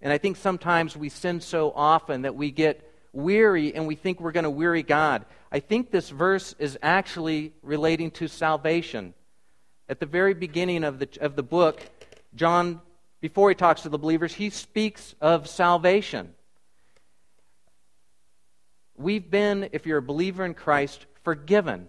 And 0.00 0.12
I 0.12 0.18
think 0.18 0.36
sometimes 0.36 0.96
we 0.96 1.08
sin 1.08 1.40
so 1.40 1.72
often 1.74 2.22
that 2.22 2.36
we 2.36 2.50
get 2.50 2.88
weary 3.12 3.74
and 3.74 3.86
we 3.86 3.94
think 3.94 4.20
we're 4.20 4.32
going 4.32 4.44
to 4.44 4.50
weary 4.50 4.82
God. 4.82 5.24
I 5.50 5.60
think 5.60 5.90
this 5.90 6.10
verse 6.10 6.54
is 6.58 6.78
actually 6.82 7.52
relating 7.62 8.10
to 8.12 8.28
salvation. 8.28 9.14
At 9.88 10.00
the 10.00 10.06
very 10.06 10.34
beginning 10.34 10.84
of 10.84 10.98
the, 10.98 11.08
of 11.20 11.36
the 11.36 11.42
book, 11.42 11.80
John, 12.34 12.80
before 13.20 13.48
he 13.48 13.54
talks 13.54 13.82
to 13.82 13.88
the 13.88 13.98
believers, 13.98 14.34
he 14.34 14.50
speaks 14.50 15.14
of 15.20 15.48
salvation. 15.48 16.34
We've 18.96 19.28
been, 19.28 19.70
if 19.72 19.86
you're 19.86 19.98
a 19.98 20.02
believer 20.02 20.44
in 20.44 20.54
Christ, 20.54 21.06
forgiven 21.22 21.88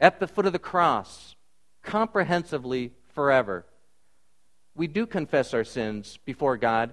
at 0.00 0.20
the 0.20 0.26
foot 0.26 0.46
of 0.46 0.52
the 0.52 0.58
cross, 0.58 1.36
comprehensively 1.82 2.92
forever. 3.14 3.64
We 4.74 4.86
do 4.86 5.06
confess 5.06 5.54
our 5.54 5.64
sins 5.64 6.18
before 6.24 6.56
God, 6.56 6.92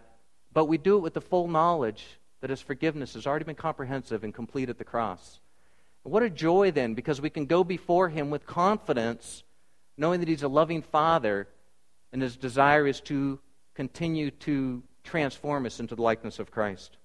but 0.54 0.66
we 0.66 0.78
do 0.78 0.98
it 0.98 1.02
with 1.02 1.14
the 1.14 1.22
full 1.22 1.48
knowledge 1.48 2.06
that 2.42 2.50
His 2.50 2.62
forgiveness 2.62 3.14
has 3.16 3.26
already 3.28 3.46
been 3.46 3.56
comprehensive 3.56 4.24
and 4.24 4.34
complete 4.34 4.70
at 4.70 4.78
the 4.78 4.84
cross. 4.84 5.40
What 6.04 6.24
a 6.24 6.30
joy 6.30 6.72
then, 6.72 6.94
because 6.94 7.22
we 7.22 7.30
can 7.30 7.46
go 7.46 7.64
before 7.64 8.10
Him 8.10 8.30
with 8.30 8.46
confidence, 8.46 9.44
knowing 9.98 10.20
that 10.20 10.30
He's 10.30 10.44
a 10.44 10.48
loving 10.48 10.82
Father, 10.82 11.48
and 12.12 12.22
His 12.22 12.38
desire 12.38 12.88
is 12.88 13.02
to 13.02 13.40
continue 13.76 14.32
to 14.32 14.84
transform 15.04 15.66
us 15.66 15.80
into 15.80 15.96
the 15.96 16.02
likeness 16.02 16.40
of 16.40 16.52
Christ. 16.52 16.98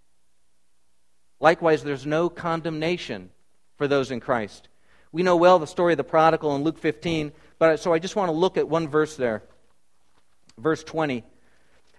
Likewise, 1.40 1.82
there's 1.82 2.06
no 2.06 2.28
condemnation 2.28 3.30
for 3.76 3.86
those 3.86 4.10
in 4.10 4.20
Christ. 4.20 4.68
We 5.12 5.22
know 5.22 5.36
well 5.36 5.58
the 5.58 5.66
story 5.66 5.92
of 5.92 5.98
the 5.98 6.04
prodigal 6.04 6.56
in 6.56 6.62
Luke 6.64 6.78
15, 6.78 7.32
but 7.58 7.80
so 7.80 7.92
I 7.92 7.98
just 7.98 8.16
want 8.16 8.28
to 8.28 8.36
look 8.36 8.56
at 8.56 8.68
one 8.68 8.88
verse 8.88 9.16
there. 9.16 9.42
Verse 10.58 10.84
20. 10.84 11.24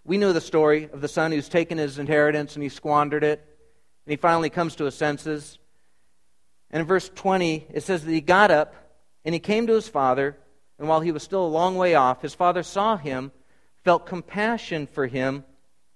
We 0.05 0.17
know 0.17 0.31
the 0.31 0.41
story 0.41 0.89
of 0.91 1.01
the 1.01 1.07
son 1.07 1.31
who's 1.31 1.49
taken 1.49 1.77
his 1.77 1.99
inheritance 1.99 2.55
and 2.55 2.63
he 2.63 2.69
squandered 2.69 3.23
it, 3.23 3.39
and 4.05 4.11
he 4.11 4.15
finally 4.15 4.49
comes 4.49 4.75
to 4.77 4.85
his 4.85 4.95
senses. 4.95 5.59
And 6.71 6.81
in 6.81 6.87
verse 6.87 7.09
20, 7.13 7.67
it 7.73 7.83
says 7.83 8.05
that 8.05 8.11
he 8.11 8.21
got 8.21 8.51
up 8.51 8.73
and 9.25 9.33
he 9.33 9.39
came 9.39 9.67
to 9.67 9.73
his 9.73 9.89
father, 9.89 10.37
and 10.79 10.87
while 10.87 11.01
he 11.01 11.11
was 11.11 11.23
still 11.23 11.45
a 11.45 11.47
long 11.47 11.75
way 11.75 11.95
off, 11.95 12.21
his 12.21 12.33
father 12.33 12.63
saw 12.63 12.95
him, 12.95 13.31
felt 13.83 14.05
compassion 14.05 14.87
for 14.87 15.07
him, 15.07 15.43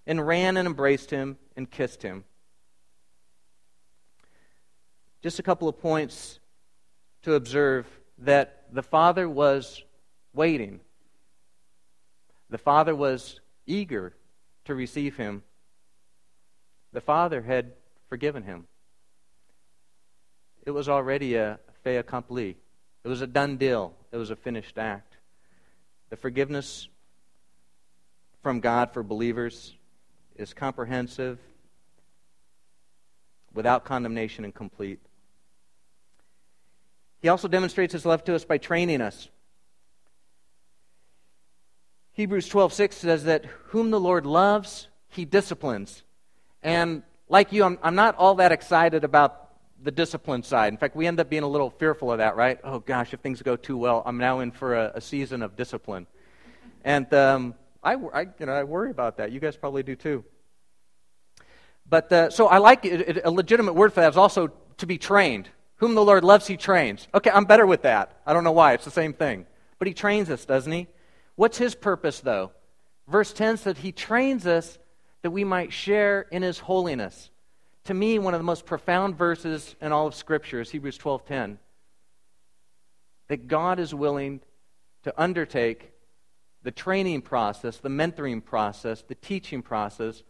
and 0.05 0.27
ran 0.27 0.57
and 0.57 0.67
embraced 0.67 1.11
him 1.11 1.37
and 1.55 1.71
kissed 1.71 2.03
him. 2.03 2.25
Just 5.21 5.39
a 5.39 5.43
couple 5.43 5.69
of 5.69 5.79
points 5.79 6.39
to 7.21 7.35
observe 7.35 7.85
that 8.21 8.65
the 8.71 8.83
Father 8.83 9.27
was 9.27 9.83
waiting. 10.33 10.79
The 12.49 12.57
Father 12.57 12.95
was 12.95 13.39
eager 13.65 14.13
to 14.65 14.75
receive 14.75 15.17
him. 15.17 15.43
The 16.93 17.01
Father 17.01 17.41
had 17.41 17.73
forgiven 18.09 18.43
him. 18.43 18.67
It 20.65 20.71
was 20.71 20.87
already 20.87 21.35
a 21.35 21.59
fait 21.83 21.97
accompli. 21.97 22.57
It 23.03 23.07
was 23.07 23.21
a 23.21 23.27
done 23.27 23.57
deal. 23.57 23.93
It 24.11 24.17
was 24.17 24.29
a 24.29 24.35
finished 24.35 24.77
act. 24.77 25.17
The 26.09 26.17
forgiveness 26.17 26.87
from 28.43 28.59
God 28.59 28.91
for 28.93 29.01
believers 29.01 29.73
is 30.35 30.53
comprehensive, 30.53 31.39
without 33.53 33.85
condemnation, 33.85 34.43
and 34.43 34.53
complete. 34.53 34.99
He 37.21 37.29
also 37.29 37.47
demonstrates 37.47 37.93
his 37.93 38.05
love 38.05 38.23
to 38.25 38.35
us 38.35 38.45
by 38.45 38.57
training 38.57 39.01
us. 39.01 39.29
Hebrews 42.13 42.49
12:6 42.49 42.93
says 42.93 43.23
that 43.25 43.45
whom 43.67 43.91
the 43.91 43.99
Lord 43.99 44.25
loves, 44.25 44.87
he 45.07 45.25
disciplines. 45.25 46.03
And 46.61 47.03
like 47.29 47.51
you, 47.51 47.63
I'm, 47.63 47.79
I'm 47.81 47.95
not 47.95 48.15
all 48.15 48.35
that 48.35 48.51
excited 48.51 49.03
about 49.03 49.49
the 49.83 49.91
discipline 49.91 50.43
side. 50.43 50.73
In 50.73 50.77
fact, 50.77 50.95
we 50.95 51.07
end 51.07 51.19
up 51.19 51.29
being 51.29 51.43
a 51.43 51.47
little 51.47 51.69
fearful 51.69 52.11
of 52.11 52.19
that, 52.19 52.35
right? 52.35 52.59
Oh 52.63 52.79
gosh, 52.79 53.13
if 53.13 53.21
things 53.21 53.41
go 53.41 53.55
too 53.55 53.77
well, 53.77 54.03
I'm 54.05 54.17
now 54.17 54.39
in 54.39 54.51
for 54.51 54.75
a, 54.75 54.91
a 54.95 55.01
season 55.01 55.41
of 55.41 55.55
discipline. 55.55 56.07
And 56.83 57.11
um, 57.13 57.55
I, 57.83 57.93
I, 57.93 58.21
you 58.39 58.45
know, 58.45 58.53
I 58.53 58.63
worry 58.63 58.91
about 58.91 59.17
that. 59.17 59.31
You 59.31 59.39
guys 59.39 59.55
probably 59.55 59.83
do 59.83 59.95
too. 59.95 60.23
But 61.89 62.11
uh, 62.11 62.29
so 62.29 62.47
I 62.47 62.59
like 62.59 62.85
it, 62.85 63.17
it, 63.17 63.21
a 63.23 63.31
legitimate 63.31 63.73
word 63.73 63.93
for 63.93 64.01
that 64.01 64.09
is 64.09 64.17
also 64.17 64.51
to 64.77 64.85
be 64.85 64.97
trained. 64.97 65.49
Whom 65.81 65.95
the 65.95 66.05
Lord 66.05 66.23
loves, 66.23 66.45
he 66.45 66.57
trains. 66.57 67.07
Okay, 67.11 67.31
I'm 67.31 67.45
better 67.45 67.65
with 67.65 67.81
that. 67.81 68.21
I 68.23 68.33
don't 68.33 68.43
know 68.43 68.51
why. 68.51 68.73
It's 68.73 68.85
the 68.85 68.91
same 68.91 69.13
thing. 69.13 69.47
But 69.79 69.87
he 69.87 69.95
trains 69.95 70.29
us, 70.29 70.45
doesn't 70.45 70.71
he? 70.71 70.87
What's 71.33 71.57
his 71.57 71.73
purpose, 71.73 72.19
though? 72.19 72.51
Verse 73.07 73.33
10 73.33 73.57
said 73.57 73.79
he 73.79 73.91
trains 73.91 74.45
us 74.45 74.77
that 75.23 75.31
we 75.31 75.43
might 75.43 75.73
share 75.73 76.21
in 76.29 76.43
his 76.43 76.59
holiness. 76.59 77.31
To 77.85 77.95
me, 77.95 78.19
one 78.19 78.35
of 78.35 78.39
the 78.39 78.45
most 78.45 78.67
profound 78.67 79.17
verses 79.17 79.75
in 79.81 79.91
all 79.91 80.05
of 80.05 80.13
Scripture 80.13 80.61
is 80.61 80.69
Hebrews 80.69 80.99
12:10. 80.99 81.57
That 83.27 83.47
God 83.47 83.79
is 83.79 83.91
willing 83.91 84.41
to 85.01 85.19
undertake 85.19 85.93
the 86.61 86.69
training 86.69 87.23
process, 87.23 87.77
the 87.77 87.89
mentoring 87.89 88.45
process, 88.45 89.01
the 89.01 89.15
teaching 89.15 89.63
process 89.63 90.21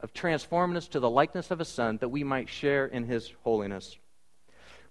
of 0.00 0.12
transforming 0.12 0.76
us 0.76 0.88
to 0.88 0.98
the 0.98 1.08
likeness 1.08 1.52
of 1.52 1.60
His 1.60 1.68
Son 1.68 1.98
that 1.98 2.08
we 2.08 2.24
might 2.24 2.48
share 2.48 2.86
in 2.86 3.04
His 3.04 3.32
holiness. 3.44 3.96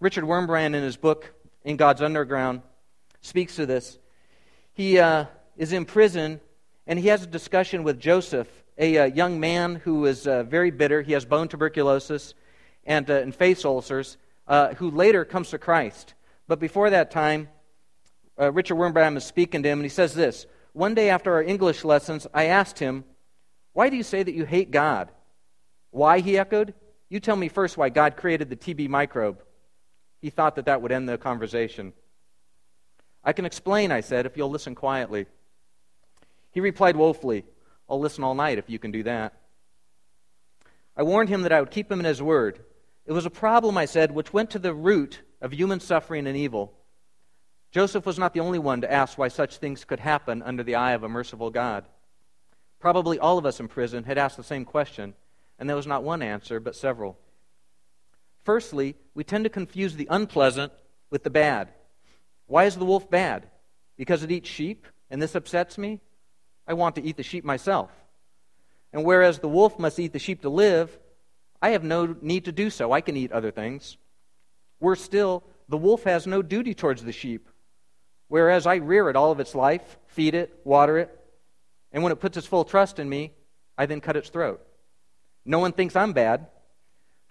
Richard 0.01 0.23
Wurmbrand, 0.23 0.73
in 0.73 0.81
his 0.81 0.97
book, 0.97 1.31
In 1.63 1.77
God's 1.77 2.01
Underground, 2.01 2.63
speaks 3.21 3.55
to 3.57 3.67
this. 3.67 3.99
He 4.73 4.97
uh, 4.97 5.25
is 5.55 5.73
in 5.73 5.85
prison 5.85 6.41
and 6.87 6.97
he 6.97 7.09
has 7.09 7.21
a 7.21 7.27
discussion 7.27 7.83
with 7.83 7.99
Joseph, 7.99 8.47
a, 8.79 8.97
uh, 8.97 9.05
young 9.05 9.39
man 9.39 9.75
who 9.75 10.07
is 10.07 10.25
uh, 10.25 10.41
very 10.41 10.71
bitter. 10.71 11.03
He 11.03 11.13
has 11.13 11.23
bone 11.23 11.47
tuberculosis 11.47 12.33
and, 12.83 13.07
uh, 13.11 13.13
and 13.13 13.33
face 13.33 13.63
ulcers, 13.63 14.17
uh, 14.47 14.73
who 14.73 14.89
later 14.89 15.23
comes 15.23 15.51
to 15.51 15.59
Christ. 15.59 16.15
But 16.47 16.59
before 16.59 16.89
that 16.89 17.11
time, 17.11 17.47
uh, 18.39 18.51
Richard 18.51 18.77
Wurmbrand 18.77 19.17
is 19.17 19.23
speaking 19.23 19.61
to 19.61 19.69
him, 19.69 19.77
and 19.77 19.85
he 19.85 19.89
says 19.89 20.15
this 20.15 20.47
One 20.73 20.95
day 20.95 21.11
after 21.11 21.31
our 21.33 21.43
English 21.43 21.85
lessons, 21.85 22.25
I 22.33 22.45
asked 22.45 22.79
him, 22.79 23.03
Why 23.73 23.91
do 23.91 23.97
you 23.97 24.03
say 24.03 24.23
that 24.23 24.33
you 24.33 24.45
hate 24.45 24.71
God? 24.71 25.11
Why, 25.91 26.21
he 26.21 26.39
echoed. 26.39 26.73
You 27.07 27.19
tell 27.19 27.35
me 27.35 27.49
first 27.49 27.77
why 27.77 27.89
God 27.89 28.17
created 28.17 28.49
the 28.49 28.55
TB 28.55 28.89
microbe. 28.89 29.43
He 30.21 30.29
thought 30.29 30.55
that 30.55 30.65
that 30.65 30.81
would 30.81 30.91
end 30.91 31.09
the 31.09 31.17
conversation. 31.17 31.93
I 33.23 33.33
can 33.33 33.45
explain, 33.45 33.91
I 33.91 34.01
said, 34.01 34.25
if 34.25 34.37
you'll 34.37 34.49
listen 34.49 34.75
quietly. 34.75 35.25
He 36.51 36.59
replied 36.59 36.95
woefully, 36.95 37.43
I'll 37.89 37.99
listen 37.99 38.23
all 38.23 38.35
night 38.35 38.57
if 38.57 38.69
you 38.69 38.79
can 38.79 38.91
do 38.91 39.03
that. 39.03 39.33
I 40.95 41.03
warned 41.03 41.29
him 41.29 41.41
that 41.43 41.51
I 41.51 41.59
would 41.59 41.71
keep 41.71 41.91
him 41.91 41.99
in 41.99 42.05
his 42.05 42.21
word. 42.21 42.59
It 43.05 43.13
was 43.13 43.25
a 43.25 43.31
problem, 43.31 43.77
I 43.77 43.85
said, 43.85 44.11
which 44.11 44.33
went 44.33 44.51
to 44.51 44.59
the 44.59 44.73
root 44.73 45.21
of 45.41 45.53
human 45.53 45.79
suffering 45.79 46.27
and 46.27 46.37
evil. 46.37 46.73
Joseph 47.71 48.05
was 48.05 48.19
not 48.19 48.33
the 48.33 48.41
only 48.41 48.59
one 48.59 48.81
to 48.81 48.91
ask 48.91 49.17
why 49.17 49.29
such 49.29 49.57
things 49.57 49.85
could 49.85 49.99
happen 49.99 50.41
under 50.43 50.61
the 50.61 50.75
eye 50.75 50.91
of 50.91 51.03
a 51.03 51.09
merciful 51.09 51.49
God. 51.49 51.85
Probably 52.79 53.17
all 53.17 53.37
of 53.37 53.45
us 53.45 53.59
in 53.59 53.67
prison 53.67 54.03
had 54.03 54.17
asked 54.17 54.37
the 54.37 54.43
same 54.43 54.65
question, 54.65 55.13
and 55.57 55.69
there 55.69 55.75
was 55.75 55.87
not 55.87 56.03
one 56.03 56.21
answer, 56.21 56.59
but 56.59 56.75
several. 56.75 57.17
Firstly, 58.43 58.95
we 59.13 59.23
tend 59.23 59.43
to 59.43 59.49
confuse 59.49 59.95
the 59.95 60.07
unpleasant 60.09 60.73
with 61.09 61.23
the 61.23 61.29
bad. 61.29 61.69
Why 62.47 62.65
is 62.65 62.75
the 62.75 62.85
wolf 62.85 63.09
bad? 63.09 63.47
Because 63.97 64.23
it 64.23 64.31
eats 64.31 64.49
sheep, 64.49 64.87
and 65.09 65.21
this 65.21 65.35
upsets 65.35 65.77
me? 65.77 66.01
I 66.67 66.73
want 66.73 66.95
to 66.95 67.03
eat 67.03 67.17
the 67.17 67.23
sheep 67.23 67.43
myself. 67.43 67.91
And 68.93 69.05
whereas 69.05 69.39
the 69.39 69.47
wolf 69.47 69.77
must 69.79 69.99
eat 69.99 70.13
the 70.13 70.19
sheep 70.19 70.41
to 70.41 70.49
live, 70.49 70.97
I 71.61 71.69
have 71.69 71.83
no 71.83 72.15
need 72.21 72.45
to 72.45 72.51
do 72.51 72.69
so. 72.69 72.91
I 72.91 73.01
can 73.01 73.15
eat 73.15 73.31
other 73.31 73.51
things. 73.51 73.97
Worse 74.79 75.01
still, 75.01 75.43
the 75.69 75.77
wolf 75.77 76.03
has 76.03 76.25
no 76.25 76.41
duty 76.41 76.73
towards 76.73 77.03
the 77.03 77.11
sheep, 77.11 77.47
whereas 78.27 78.65
I 78.65 78.75
rear 78.75 79.09
it 79.09 79.15
all 79.15 79.31
of 79.31 79.39
its 79.39 79.53
life, 79.53 79.97
feed 80.07 80.33
it, 80.33 80.59
water 80.63 80.97
it, 80.97 81.17
and 81.91 82.03
when 82.03 82.11
it 82.11 82.19
puts 82.19 82.37
its 82.37 82.47
full 82.47 82.65
trust 82.65 82.99
in 82.99 83.07
me, 83.07 83.31
I 83.77 83.85
then 83.85 84.01
cut 84.01 84.15
its 84.15 84.29
throat. 84.29 84.65
No 85.45 85.59
one 85.59 85.71
thinks 85.71 85.95
I'm 85.95 86.13
bad. 86.13 86.47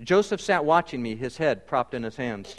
Joseph 0.02 0.40
sat 0.40 0.64
watching 0.64 1.02
me, 1.02 1.14
his 1.14 1.36
head 1.36 1.66
propped 1.66 1.94
in 1.94 2.02
his 2.02 2.16
hands. 2.16 2.56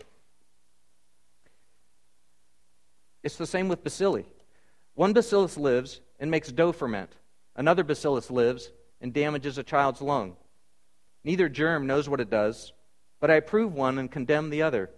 It's 3.23 3.37
the 3.37 3.47
same 3.47 3.67
with 3.67 3.83
bacilli. 3.83 4.25
One 4.93 5.13
bacillus 5.13 5.57
lives 5.57 6.01
and 6.19 6.29
makes 6.29 6.51
dough 6.51 6.71
ferment, 6.71 7.11
another 7.55 7.83
bacillus 7.83 8.29
lives 8.29 8.71
and 8.99 9.13
damages 9.13 9.57
a 9.57 9.63
child's 9.63 10.01
lung. 10.01 10.35
Neither 11.23 11.49
germ 11.49 11.87
knows 11.87 12.09
what 12.09 12.19
it 12.19 12.29
does, 12.29 12.73
but 13.19 13.31
I 13.31 13.35
approve 13.35 13.73
one 13.73 13.97
and 13.97 14.11
condemn 14.11 14.49
the 14.49 14.63
other. 14.63 14.89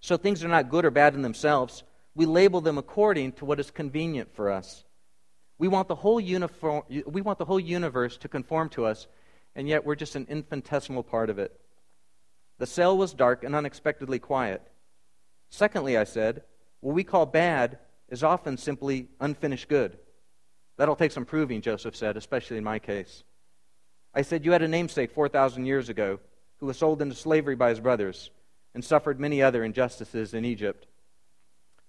So 0.00 0.16
things 0.16 0.44
are 0.44 0.48
not 0.48 0.68
good 0.68 0.84
or 0.84 0.90
bad 0.90 1.14
in 1.14 1.22
themselves. 1.22 1.82
We 2.14 2.26
label 2.26 2.60
them 2.60 2.78
according 2.78 3.32
to 3.32 3.44
what 3.44 3.60
is 3.60 3.70
convenient 3.70 4.34
for 4.34 4.50
us. 4.50 4.84
We 5.58 5.68
want 5.68 5.88
the 5.88 5.94
whole, 5.94 6.20
uniform, 6.20 6.82
we 7.06 7.22
want 7.22 7.38
the 7.38 7.44
whole 7.44 7.60
universe 7.60 8.16
to 8.18 8.28
conform 8.28 8.68
to 8.70 8.84
us 8.86 9.06
and 9.54 9.68
yet 9.68 9.84
we're 9.84 9.94
just 9.94 10.16
an 10.16 10.26
infinitesimal 10.28 11.02
part 11.02 11.30
of 11.30 11.38
it. 11.38 11.60
The 12.58 12.66
cell 12.66 12.96
was 12.96 13.14
dark 13.14 13.44
and 13.44 13.54
unexpectedly 13.54 14.18
quiet. 14.18 14.62
Secondly, 15.50 15.96
I 15.96 16.04
said, 16.04 16.42
what 16.80 16.94
we 16.94 17.04
call 17.04 17.26
bad 17.26 17.78
is 18.08 18.22
often 18.22 18.56
simply 18.56 19.08
unfinished 19.20 19.68
good. 19.68 19.98
That'll 20.76 20.96
take 20.96 21.12
some 21.12 21.24
proving, 21.24 21.60
Joseph 21.60 21.96
said, 21.96 22.16
especially 22.16 22.58
in 22.58 22.64
my 22.64 22.78
case. 22.78 23.24
I 24.12 24.22
said, 24.22 24.44
You 24.44 24.52
had 24.52 24.62
a 24.62 24.68
namesake 24.68 25.12
4,000 25.12 25.64
years 25.64 25.88
ago 25.88 26.20
who 26.58 26.66
was 26.66 26.76
sold 26.76 27.00
into 27.00 27.14
slavery 27.14 27.56
by 27.56 27.70
his 27.70 27.80
brothers 27.80 28.30
and 28.74 28.84
suffered 28.84 29.20
many 29.20 29.42
other 29.42 29.64
injustices 29.64 30.34
in 30.34 30.44
Egypt. 30.44 30.86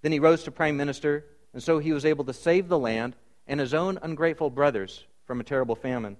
Then 0.02 0.12
he 0.12 0.18
rose 0.18 0.44
to 0.44 0.50
prime 0.50 0.76
minister, 0.76 1.24
and 1.52 1.62
so 1.62 1.78
he 1.78 1.92
was 1.92 2.04
able 2.04 2.24
to 2.24 2.32
save 2.32 2.68
the 2.68 2.78
land 2.78 3.16
and 3.46 3.60
his 3.60 3.74
own 3.74 3.98
ungrateful 4.02 4.50
brothers 4.50 5.04
from 5.24 5.40
a 5.40 5.44
terrible 5.44 5.74
famine. 5.74 6.16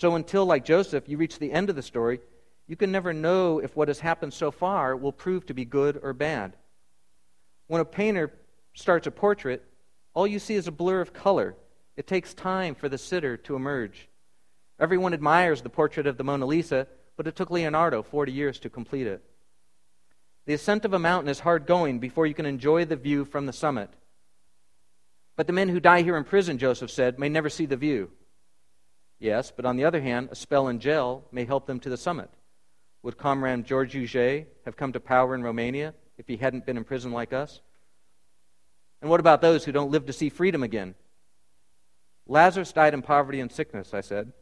So 0.00 0.14
until, 0.14 0.46
like 0.46 0.64
Joseph, 0.64 1.10
you 1.10 1.18
reach 1.18 1.38
the 1.38 1.52
end 1.52 1.68
of 1.68 1.76
the 1.76 1.82
story, 1.82 2.20
you 2.66 2.74
can 2.74 2.90
never 2.90 3.12
know 3.12 3.58
if 3.58 3.76
what 3.76 3.88
has 3.88 4.00
happened 4.00 4.32
so 4.32 4.50
far 4.50 4.96
will 4.96 5.12
prove 5.12 5.44
to 5.44 5.52
be 5.52 5.66
good 5.66 6.00
or 6.02 6.14
bad. 6.14 6.56
When 7.66 7.82
a 7.82 7.84
painter 7.84 8.32
starts 8.72 9.06
a 9.06 9.10
portrait, 9.10 9.62
all 10.14 10.26
you 10.26 10.38
see 10.38 10.54
is 10.54 10.66
a 10.66 10.72
blur 10.72 11.02
of 11.02 11.12
color. 11.12 11.54
It 11.98 12.06
takes 12.06 12.32
time 12.32 12.74
for 12.74 12.88
the 12.88 12.96
sitter 12.96 13.36
to 13.36 13.56
emerge. 13.56 14.08
Everyone 14.78 15.12
admires 15.12 15.60
the 15.60 15.68
portrait 15.68 16.06
of 16.06 16.16
the 16.16 16.24
Mona 16.24 16.46
Lisa, 16.46 16.86
but 17.18 17.26
it 17.26 17.36
took 17.36 17.50
Leonardo 17.50 18.02
40 18.02 18.32
years 18.32 18.58
to 18.60 18.70
complete 18.70 19.06
it. 19.06 19.22
The 20.46 20.54
ascent 20.54 20.86
of 20.86 20.94
a 20.94 20.98
mountain 20.98 21.28
is 21.28 21.40
hard 21.40 21.66
going 21.66 21.98
before 21.98 22.26
you 22.26 22.32
can 22.32 22.46
enjoy 22.46 22.86
the 22.86 22.96
view 22.96 23.26
from 23.26 23.44
the 23.44 23.52
summit. 23.52 23.90
But 25.36 25.46
the 25.46 25.52
men 25.52 25.68
who 25.68 25.78
die 25.78 26.00
here 26.00 26.16
in 26.16 26.24
prison, 26.24 26.56
Joseph 26.56 26.90
said, 26.90 27.18
may 27.18 27.28
never 27.28 27.50
see 27.50 27.66
the 27.66 27.76
view. 27.76 28.10
Yes, 29.20 29.52
but 29.54 29.66
on 29.66 29.76
the 29.76 29.84
other 29.84 30.00
hand, 30.00 30.30
a 30.32 30.34
spell 30.34 30.66
in 30.68 30.80
jail 30.80 31.24
may 31.30 31.44
help 31.44 31.66
them 31.66 31.78
to 31.80 31.90
the 31.90 31.98
summit. 31.98 32.30
Would 33.02 33.18
Comrade 33.18 33.66
George 33.66 33.92
Huget 33.92 34.46
have 34.64 34.76
come 34.76 34.92
to 34.94 35.00
power 35.00 35.34
in 35.34 35.42
Romania 35.42 35.94
if 36.18 36.26
he 36.26 36.38
hadn't 36.38 36.66
been 36.66 36.78
in 36.78 36.84
prison 36.84 37.12
like 37.12 37.32
us? 37.32 37.60
And 39.00 39.10
what 39.10 39.20
about 39.20 39.42
those 39.42 39.64
who 39.64 39.72
don't 39.72 39.90
live 39.90 40.06
to 40.06 40.12
see 40.12 40.30
freedom 40.30 40.62
again? 40.62 40.94
Lazarus 42.26 42.72
died 42.72 42.94
in 42.94 43.02
poverty 43.02 43.40
and 43.40 43.52
sickness, 43.52 43.92
I 43.92 44.00
said. 44.00 44.32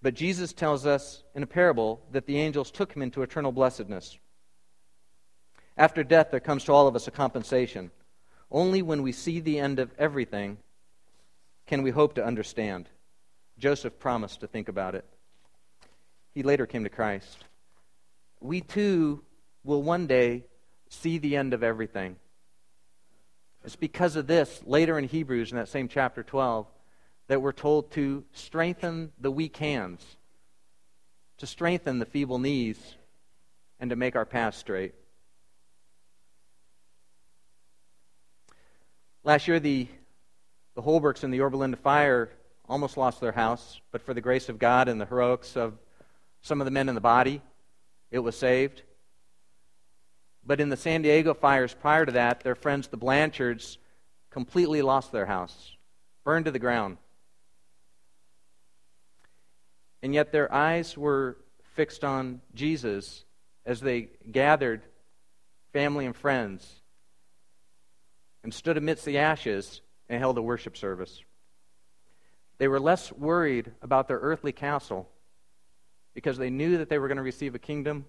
But 0.00 0.14
Jesus 0.14 0.52
tells 0.52 0.86
us 0.86 1.22
in 1.34 1.42
a 1.42 1.46
parable 1.46 2.02
that 2.12 2.26
the 2.26 2.38
angels 2.38 2.70
took 2.70 2.94
him 2.94 3.02
into 3.02 3.22
eternal 3.22 3.52
blessedness. 3.52 4.18
After 5.76 6.04
death, 6.04 6.30
there 6.30 6.40
comes 6.40 6.64
to 6.64 6.72
all 6.72 6.86
of 6.86 6.96
us 6.96 7.08
a 7.08 7.10
compensation. 7.10 7.90
Only 8.50 8.82
when 8.82 9.02
we 9.02 9.12
see 9.12 9.40
the 9.40 9.58
end 9.58 9.78
of 9.78 9.90
everything 9.98 10.58
can 11.66 11.82
we 11.82 11.90
hope 11.90 12.14
to 12.14 12.24
understand. 12.24 12.88
Joseph 13.58 13.98
promised 13.98 14.40
to 14.40 14.46
think 14.46 14.68
about 14.68 14.94
it. 14.94 15.04
He 16.34 16.42
later 16.42 16.66
came 16.66 16.84
to 16.84 16.90
Christ. 16.90 17.44
We 18.40 18.60
too 18.60 19.22
will 19.62 19.82
one 19.82 20.06
day 20.06 20.44
see 20.88 21.18
the 21.18 21.36
end 21.36 21.54
of 21.54 21.62
everything. 21.62 22.16
It's 23.64 23.76
because 23.76 24.16
of 24.16 24.26
this, 24.26 24.62
later 24.66 24.98
in 24.98 25.08
Hebrews, 25.08 25.50
in 25.50 25.56
that 25.56 25.68
same 25.68 25.88
chapter 25.88 26.22
12, 26.22 26.66
that 27.28 27.40
we're 27.40 27.52
told 27.52 27.90
to 27.92 28.24
strengthen 28.32 29.12
the 29.18 29.30
weak 29.30 29.56
hands, 29.56 30.04
to 31.38 31.46
strengthen 31.46 31.98
the 31.98 32.04
feeble 32.04 32.38
knees, 32.38 32.96
and 33.80 33.90
to 33.90 33.96
make 33.96 34.16
our 34.16 34.26
path 34.26 34.54
straight. 34.54 34.94
Last 39.22 39.48
year, 39.48 39.58
the, 39.58 39.88
the 40.74 40.82
Holbergs 40.82 41.24
in 41.24 41.30
the 41.30 41.38
Yorba 41.38 41.56
Linda 41.56 41.78
fire 41.78 42.30
almost 42.68 42.96
lost 42.96 43.20
their 43.20 43.32
house, 43.32 43.80
but 43.90 44.02
for 44.02 44.14
the 44.14 44.20
grace 44.20 44.48
of 44.48 44.58
God 44.58 44.88
and 44.88 45.00
the 45.00 45.06
heroics 45.06 45.56
of 45.56 45.78
some 46.42 46.60
of 46.60 46.64
the 46.64 46.70
men 46.70 46.88
in 46.88 46.94
the 46.94 47.00
body, 47.00 47.42
it 48.10 48.18
was 48.18 48.36
saved. 48.36 48.82
But 50.46 50.60
in 50.60 50.68
the 50.68 50.76
San 50.76 51.02
Diego 51.02 51.34
fires 51.34 51.74
prior 51.74 52.04
to 52.04 52.12
that, 52.12 52.40
their 52.40 52.54
friends, 52.54 52.88
the 52.88 52.96
Blanchards, 52.96 53.78
completely 54.30 54.82
lost 54.82 55.12
their 55.12 55.26
house, 55.26 55.76
burned 56.24 56.44
to 56.46 56.50
the 56.50 56.58
ground. 56.58 56.98
And 60.02 60.12
yet 60.12 60.32
their 60.32 60.52
eyes 60.52 60.98
were 60.98 61.38
fixed 61.74 62.04
on 62.04 62.40
Jesus 62.54 63.24
as 63.64 63.80
they 63.80 64.08
gathered 64.30 64.82
family 65.72 66.04
and 66.04 66.14
friends 66.14 66.82
and 68.42 68.52
stood 68.52 68.76
amidst 68.76 69.06
the 69.06 69.18
ashes 69.18 69.80
and 70.08 70.18
held 70.18 70.36
a 70.36 70.42
worship 70.42 70.76
service. 70.76 71.22
They 72.58 72.68
were 72.68 72.80
less 72.80 73.12
worried 73.12 73.72
about 73.82 74.08
their 74.08 74.18
earthly 74.18 74.52
castle 74.52 75.08
because 76.14 76.38
they 76.38 76.50
knew 76.50 76.78
that 76.78 76.88
they 76.88 76.98
were 76.98 77.08
going 77.08 77.16
to 77.16 77.22
receive 77.22 77.54
a 77.54 77.58
kingdom 77.58 78.06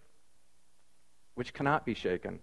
which 1.34 1.54
cannot 1.54 1.86
be 1.86 1.94
shaken. 1.94 2.40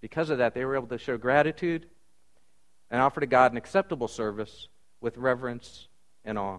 Because 0.00 0.30
of 0.30 0.38
that, 0.38 0.54
they 0.54 0.64
were 0.64 0.76
able 0.76 0.88
to 0.88 0.98
show 0.98 1.16
gratitude 1.16 1.86
and 2.90 3.00
offer 3.00 3.20
to 3.20 3.26
God 3.26 3.52
an 3.52 3.58
acceptable 3.58 4.08
service 4.08 4.68
with 5.00 5.16
reverence 5.16 5.88
and 6.24 6.38
awe. 6.38 6.58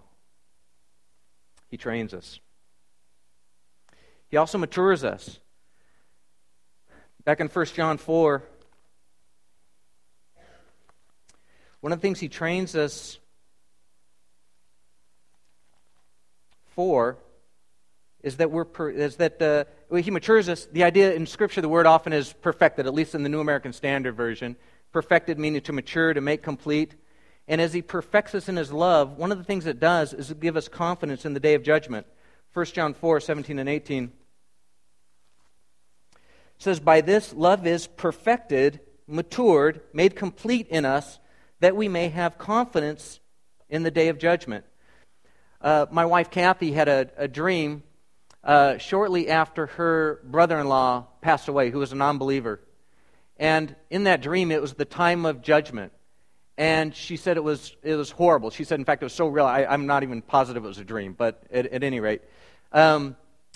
He 1.69 1.77
trains 1.77 2.13
us. 2.13 2.39
He 4.27 4.37
also 4.37 4.57
matures 4.57 5.03
us. 5.03 5.39
Back 7.23 7.39
in 7.39 7.47
1 7.47 7.65
John 7.67 7.97
4, 7.97 8.43
one 11.79 11.91
of 11.91 11.99
the 11.99 12.01
things 12.01 12.19
he 12.19 12.29
trains 12.29 12.75
us 12.75 13.19
for 16.75 17.17
is 18.21 18.37
that 18.37 18.51
we're 18.51 18.65
per, 18.65 18.89
is 18.89 19.17
that 19.17 19.41
uh, 19.41 19.65
he 19.97 20.09
matures 20.09 20.47
us. 20.47 20.65
The 20.71 20.83
idea 20.83 21.13
in 21.13 21.27
Scripture, 21.27 21.61
the 21.61 21.69
word 21.69 21.85
often 21.85 22.13
is 22.13 22.33
perfected, 22.33 22.87
at 22.87 22.93
least 22.93 23.15
in 23.15 23.23
the 23.23 23.29
New 23.29 23.41
American 23.41 23.73
Standard 23.73 24.15
Version. 24.15 24.55
Perfected 24.91 25.37
meaning 25.37 25.61
to 25.61 25.73
mature, 25.73 26.13
to 26.13 26.21
make 26.21 26.41
complete. 26.41 26.95
And 27.47 27.59
as 27.59 27.73
he 27.73 27.81
perfects 27.81 28.33
us 28.33 28.47
in 28.47 28.55
his 28.55 28.71
love, 28.71 29.17
one 29.17 29.31
of 29.31 29.37
the 29.37 29.43
things 29.43 29.65
it 29.65 29.79
does 29.79 30.13
is 30.13 30.31
give 30.33 30.55
us 30.55 30.69
confidence 30.69 31.25
in 31.25 31.33
the 31.33 31.39
day 31.39 31.53
of 31.55 31.63
judgment. 31.63 32.07
1 32.53 32.65
John 32.67 32.93
4, 32.93 33.19
17 33.19 33.59
and 33.59 33.67
18 33.67 34.11
says, 36.57 36.79
By 36.79 37.01
this 37.01 37.33
love 37.33 37.67
is 37.67 37.87
perfected, 37.87 38.79
matured, 39.07 39.81
made 39.91 40.15
complete 40.15 40.67
in 40.67 40.85
us, 40.85 41.19
that 41.59 41.75
we 41.75 41.89
may 41.89 42.09
have 42.09 42.37
confidence 42.37 43.19
in 43.69 43.83
the 43.83 43.91
day 43.91 44.07
of 44.07 44.17
judgment. 44.17 44.65
Uh, 45.63 45.85
my 45.89 46.05
wife 46.05 46.29
Kathy 46.29 46.73
had 46.73 46.89
a, 46.89 47.09
a 47.15 47.27
dream 47.29 47.83
uh, 48.43 48.77
shortly 48.77 49.29
after 49.29 49.67
her 49.67 50.19
brother 50.25 50.59
in 50.59 50.67
law 50.67 51.07
passed 51.21 51.47
away, 51.47 51.69
who 51.69 51.79
was 51.79 51.93
a 51.93 51.95
non 51.95 52.17
believer. 52.17 52.59
And 53.37 53.73
in 53.89 54.03
that 54.03 54.21
dream, 54.21 54.51
it 54.51 54.61
was 54.61 54.73
the 54.73 54.85
time 54.85 55.25
of 55.25 55.41
judgment. 55.41 55.93
And 56.57 56.93
she 56.93 57.17
said 57.17 57.37
it 57.37 57.43
was, 57.43 57.75
it 57.81 57.95
was 57.95 58.11
horrible. 58.11 58.51
She 58.51 58.65
said, 58.65 58.77
in 58.77 58.85
fact, 58.85 59.01
it 59.01 59.05
was 59.05 59.13
so 59.13 59.27
real, 59.27 59.45
I, 59.45 59.61
am 59.73 59.87
not 59.87 60.03
even 60.03 60.21
positive 60.21 60.65
it 60.65 60.67
was 60.67 60.77
a 60.77 60.83
dream, 60.83 61.13
but 61.17 61.41
at, 61.49 61.65
at 61.67 61.83
any 61.83 61.99
rate. 61.99 62.21
Um, 62.71 63.15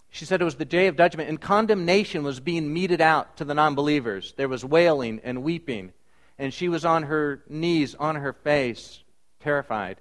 she 0.10 0.26
said 0.26 0.41
it 0.41 0.46
was 0.46 0.56
the 0.56 0.65
day 0.65 0.88
of 0.88 0.96
judgment, 0.96 1.30
and 1.30 1.39
condemnation 1.39 2.24
was 2.24 2.39
being 2.39 2.74
meted 2.74 3.02
out 3.02 3.38
to 3.38 3.46
the 3.46 3.54
non 3.54 3.76
believers. 3.76 4.34
There 4.38 4.48
was 4.48 4.63
wailing 4.63 5.20
and 5.24 5.43
weeping, 5.43 5.91
and 6.39 6.54
she 6.54 6.70
was 6.70 6.86
on 6.86 7.04
her 7.04 7.43
knees, 7.50 7.93
on 7.96 8.15
her 8.15 8.34
face, 8.34 9.04
terrified. 9.41 10.00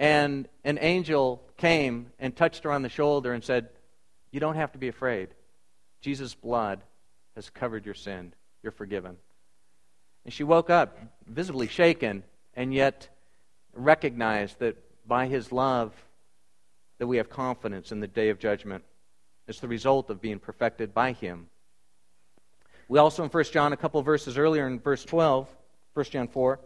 And 0.00 0.48
an 0.64 0.78
angel 0.80 1.42
came 1.58 2.10
and 2.18 2.34
touched 2.34 2.64
her 2.64 2.72
on 2.72 2.80
the 2.80 2.88
shoulder 2.88 3.34
and 3.34 3.44
said, 3.44 3.68
You 4.32 4.40
don't 4.40 4.56
have 4.56 4.72
to 4.72 4.78
be 4.78 4.88
afraid. 4.88 5.28
Jesus' 6.00 6.34
blood 6.34 6.80
has 7.36 7.50
covered 7.50 7.84
your 7.84 7.94
sin. 7.94 8.32
You're 8.62 8.72
forgiven. 8.72 9.18
And 10.24 10.32
she 10.32 10.42
woke 10.42 10.70
up 10.70 10.98
visibly 11.26 11.68
shaken 11.68 12.24
and 12.54 12.72
yet 12.72 13.08
recognized 13.74 14.58
that 14.60 14.78
by 15.06 15.26
his 15.26 15.52
love 15.52 15.92
that 16.98 17.06
we 17.06 17.18
have 17.18 17.28
confidence 17.28 17.92
in 17.92 18.00
the 18.00 18.08
day 18.08 18.30
of 18.30 18.38
judgment. 18.38 18.84
It's 19.48 19.60
the 19.60 19.68
result 19.68 20.08
of 20.08 20.22
being 20.22 20.38
perfected 20.38 20.94
by 20.94 21.12
him. 21.12 21.48
We 22.88 22.98
also 22.98 23.22
in 23.22 23.28
1 23.28 23.44
John, 23.44 23.74
a 23.74 23.76
couple 23.76 24.00
verses 24.00 24.38
earlier 24.38 24.66
in 24.66 24.80
verse 24.80 25.04
12, 25.04 25.46
1 25.92 26.04
John 26.06 26.28
4, 26.28 26.58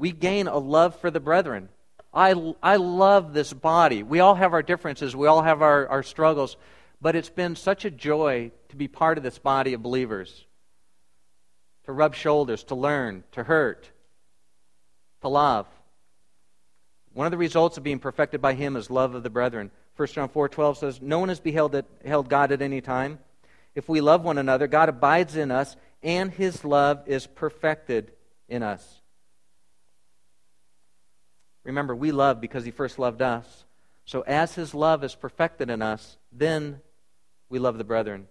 we 0.00 0.12
gain 0.12 0.48
a 0.48 0.56
love 0.56 0.98
for 0.98 1.10
the 1.10 1.20
brethren. 1.20 1.68
I, 2.12 2.54
I 2.62 2.76
love 2.76 3.34
this 3.34 3.52
body. 3.52 4.02
We 4.02 4.20
all 4.20 4.34
have 4.34 4.54
our 4.54 4.62
differences, 4.62 5.14
we 5.14 5.28
all 5.28 5.42
have 5.42 5.60
our, 5.60 5.86
our 5.88 6.02
struggles, 6.02 6.56
but 7.02 7.14
it's 7.14 7.28
been 7.28 7.54
such 7.54 7.84
a 7.84 7.90
joy 7.90 8.50
to 8.70 8.76
be 8.76 8.88
part 8.88 9.18
of 9.18 9.22
this 9.24 9.38
body 9.38 9.74
of 9.74 9.82
believers 9.82 10.46
to 11.84 11.92
rub 11.92 12.14
shoulders, 12.14 12.64
to 12.64 12.74
learn, 12.74 13.24
to 13.32 13.42
hurt, 13.42 13.90
to 15.22 15.28
love. 15.28 15.66
One 17.12 17.26
of 17.26 17.30
the 17.30 17.38
results 17.38 17.76
of 17.76 17.82
being 17.82 17.98
perfected 17.98 18.40
by 18.40 18.54
him 18.54 18.76
is 18.76 18.90
love 18.90 19.14
of 19.14 19.22
the 19.22 19.30
brethren. 19.30 19.70
1 19.96 20.08
John 20.08 20.28
4:12 20.28 20.78
says, 20.78 21.02
"No 21.02 21.18
one 21.18 21.28
has 21.28 21.40
beheld, 21.40 21.82
held 22.04 22.28
God 22.28 22.52
at 22.52 22.62
any 22.62 22.80
time. 22.80 23.18
If 23.74 23.88
we 23.88 24.00
love 24.00 24.24
one 24.24 24.38
another, 24.38 24.66
God 24.66 24.88
abides 24.88 25.36
in 25.36 25.50
us, 25.50 25.76
and 26.02 26.30
his 26.30 26.64
love 26.64 27.02
is 27.06 27.26
perfected 27.26 28.12
in 28.48 28.62
us." 28.62 28.99
Remember, 31.64 31.94
we 31.94 32.12
love 32.12 32.40
because 32.40 32.64
he 32.64 32.70
first 32.70 32.98
loved 32.98 33.22
us. 33.22 33.64
So 34.04 34.22
as 34.22 34.54
his 34.54 34.74
love 34.74 35.04
is 35.04 35.14
perfected 35.14 35.70
in 35.70 35.82
us, 35.82 36.18
then 36.32 36.80
we 37.48 37.58
love 37.58 37.78
the 37.78 37.84
brethren. 37.84 38.26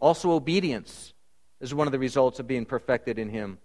Also 0.00 0.32
obedience 0.32 1.12
is 1.60 1.74
one 1.74 1.86
of 1.86 1.92
the 1.92 1.98
results 1.98 2.40
of 2.40 2.48
being 2.48 2.64
perfected 2.64 3.18
in 3.18 3.28
him. 3.28 3.58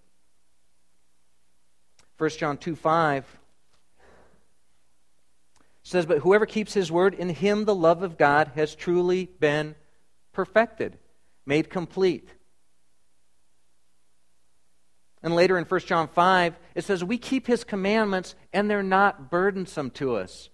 1 2.18 2.30
John 2.32 2.58
2 2.58 2.76
5 2.76 3.40
says, 5.84 6.06
But 6.06 6.20
whoever 6.20 6.46
keeps 6.46 6.74
his 6.74 6.92
word, 6.92 7.14
in 7.14 7.30
him 7.30 7.66
the 7.66 7.76
love 7.76 8.04
of 8.04 8.18
God 8.18 8.52
has 8.56 8.76
truly 8.76 9.30
been 9.40 9.76
perfected, 10.34 10.98
made 11.46 11.70
complete. 11.70 12.30
And 15.24 15.36
later 15.36 15.58
in 15.58 15.66
1 15.66 15.80
John 15.82 16.08
5, 16.08 16.60
it 16.76 16.84
says, 16.84 17.04
We 17.04 17.18
keep 17.18 17.48
his 17.48 17.64
commandments 17.64 18.36
and 18.54 18.70
they're 18.70 18.84
not 18.84 19.32
burdensome 19.32 19.92
to 19.92 20.16
us. 20.16 20.50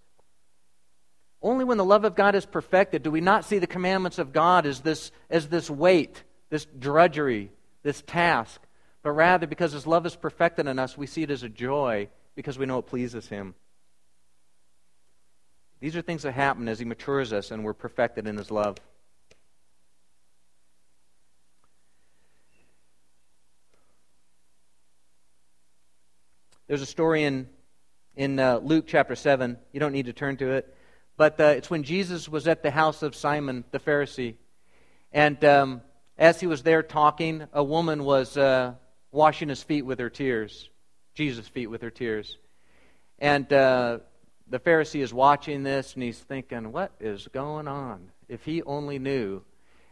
Only 1.41 1.65
when 1.65 1.77
the 1.77 1.85
love 1.85 2.05
of 2.05 2.15
God 2.15 2.35
is 2.35 2.45
perfected 2.45 3.03
do 3.03 3.11
we 3.11 3.21
not 3.21 3.43
see 3.43 3.59
the 3.59 3.67
commandments 3.67 4.19
of 4.19 4.31
God 4.31 4.65
as 4.65 4.79
this, 4.81 5.11
as 5.29 5.49
this 5.49 5.69
weight 5.69 6.23
this 6.53 6.67
drudgery, 6.77 7.49
this 7.81 8.03
task, 8.05 8.61
but 9.01 9.09
rather 9.13 9.47
because 9.47 9.71
His 9.71 9.87
love 9.87 10.05
is 10.05 10.15
perfected 10.15 10.67
in 10.67 10.77
us, 10.77 10.95
we 10.95 11.07
see 11.07 11.23
it 11.23 11.31
as 11.31 11.41
a 11.41 11.49
joy 11.49 12.07
because 12.35 12.59
we 12.59 12.67
know 12.67 12.77
it 12.77 12.85
pleases 12.85 13.27
Him. 13.27 13.55
These 15.79 15.95
are 15.95 16.03
things 16.03 16.21
that 16.21 16.33
happen 16.33 16.67
as 16.67 16.77
He 16.77 16.85
matures 16.85 17.33
us 17.33 17.49
and 17.49 17.63
we're 17.63 17.73
perfected 17.73 18.27
in 18.27 18.37
His 18.37 18.51
love. 18.51 18.77
There's 26.67 26.81
a 26.81 26.85
story 26.85 27.23
in, 27.23 27.49
in 28.15 28.39
uh, 28.39 28.59
Luke 28.63 28.85
chapter 28.87 29.15
7. 29.15 29.57
You 29.73 29.79
don't 29.81 29.91
need 29.91 30.05
to 30.05 30.13
turn 30.13 30.37
to 30.37 30.51
it. 30.51 30.73
But 31.17 31.39
uh, 31.39 31.45
it's 31.57 31.69
when 31.69 31.83
Jesus 31.83 32.29
was 32.29 32.47
at 32.47 32.63
the 32.63 32.71
house 32.71 33.03
of 33.03 33.15
Simon 33.15 33.65
the 33.71 33.79
Pharisee. 33.79 34.35
And 35.11 35.43
um, 35.43 35.81
as 36.17 36.39
he 36.39 36.47
was 36.47 36.63
there 36.63 36.81
talking, 36.81 37.45
a 37.51 37.63
woman 37.63 38.05
was 38.05 38.37
uh, 38.37 38.75
washing 39.11 39.49
his 39.49 39.61
feet 39.61 39.81
with 39.81 39.99
her 39.99 40.09
tears, 40.09 40.69
Jesus' 41.13 41.49
feet 41.49 41.67
with 41.67 41.81
her 41.81 41.91
tears. 41.91 42.37
And 43.19 43.51
uh, 43.51 43.99
the 44.47 44.59
Pharisee 44.59 45.01
is 45.01 45.13
watching 45.13 45.63
this 45.63 45.95
and 45.95 46.03
he's 46.03 46.19
thinking, 46.19 46.71
what 46.71 46.93
is 46.99 47.27
going 47.33 47.67
on? 47.67 48.09
If 48.29 48.45
he 48.45 48.63
only 48.63 48.99
knew. 48.99 49.43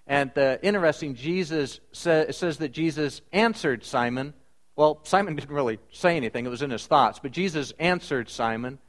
And 0.07 0.35
uh, 0.37 0.57
interesting, 0.63 1.15
Jesus 1.15 1.81
sa- 1.91 2.31
says 2.31 2.57
that 2.59 2.71
Jesus 2.71 3.21
answered 3.33 3.83
Simon. 3.83 4.33
Well, 4.75 4.99
Simon 5.03 5.35
didn't 5.37 5.53
really 5.53 5.79
say 5.91 6.15
anything, 6.15 6.45
it 6.45 6.49
was 6.49 6.61
in 6.61 6.71
his 6.71 6.85
thoughts. 6.85 7.19
But 7.19 7.31
Jesus 7.31 7.73
answered 7.79 8.29
Simon 8.29 8.79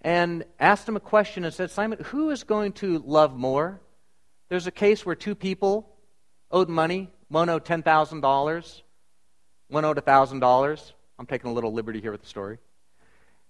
and 0.00 0.44
asked 0.58 0.88
him 0.88 0.96
a 0.96 1.00
question 1.00 1.44
and 1.44 1.54
said, 1.54 1.70
Simon, 1.70 1.98
who 2.06 2.30
is 2.30 2.44
going 2.44 2.72
to 2.74 2.98
love 2.98 3.36
more? 3.36 3.80
There's 4.48 4.66
a 4.66 4.72
case 4.72 5.06
where 5.06 5.14
two 5.14 5.34
people 5.34 5.88
owed 6.50 6.68
money. 6.68 7.10
One 7.28 7.48
owed 7.48 7.64
$10,000. 7.64 8.82
One 9.68 9.84
owed 9.84 9.96
$1,000. 9.96 10.92
I'm 11.18 11.26
taking 11.26 11.50
a 11.50 11.54
little 11.54 11.72
liberty 11.72 12.00
here 12.00 12.12
with 12.12 12.20
the 12.20 12.28
story. 12.28 12.58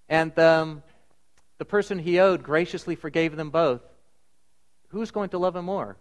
And 0.08 0.38
um, 0.38 0.82
the 1.58 1.64
person 1.64 1.98
he 1.98 2.20
owed 2.20 2.42
graciously 2.42 2.96
forgave 2.96 3.34
them 3.34 3.50
both. 3.50 3.80
Who's 4.88 5.10
going 5.10 5.30
to 5.30 5.38
love 5.38 5.56
him 5.56 5.64
more? 5.64 5.96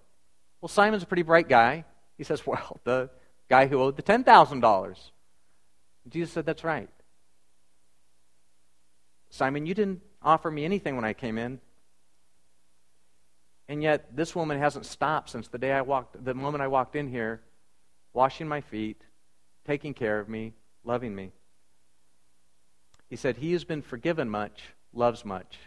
Well, 0.59 0.69
Simon's 0.69 1.03
a 1.03 1.05
pretty 1.05 1.23
bright 1.23 1.47
guy. 1.47 1.85
He 2.17 2.23
says, 2.23 2.45
Well, 2.45 2.79
the 2.83 3.09
guy 3.49 3.67
who 3.67 3.81
owed 3.81 3.95
the 3.95 4.03
$10,000. 4.03 5.11
Jesus 6.09 6.33
said, 6.33 6.45
That's 6.45 6.63
right. 6.63 6.89
Simon, 9.29 9.65
you 9.65 9.73
didn't 9.73 10.01
offer 10.21 10.51
me 10.51 10.65
anything 10.65 10.95
when 10.95 11.05
I 11.05 11.13
came 11.13 11.37
in. 11.37 11.59
And 13.67 13.81
yet, 13.81 14.15
this 14.15 14.35
woman 14.35 14.59
hasn't 14.59 14.85
stopped 14.85 15.29
since 15.29 15.47
the 15.47 15.57
day 15.57 15.71
I 15.71 15.81
walked, 15.81 16.23
the 16.23 16.33
moment 16.33 16.61
I 16.61 16.67
walked 16.67 16.95
in 16.95 17.07
here, 17.07 17.41
washing 18.13 18.47
my 18.47 18.59
feet, 18.59 19.01
taking 19.65 19.93
care 19.93 20.19
of 20.19 20.27
me, 20.27 20.53
loving 20.83 21.15
me. 21.15 21.31
He 23.09 23.15
said, 23.15 23.37
He 23.37 23.53
has 23.53 23.63
been 23.63 23.81
forgiven 23.81 24.29
much, 24.29 24.61
loves 24.93 25.23
much. 25.23 25.57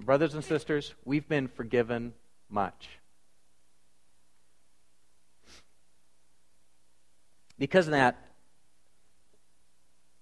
Brothers 0.00 0.34
and 0.34 0.44
sisters, 0.44 0.94
we've 1.04 1.28
been 1.28 1.48
forgiven 1.48 2.14
much. 2.48 2.88
Because 7.58 7.86
of 7.86 7.92
that, 7.92 8.25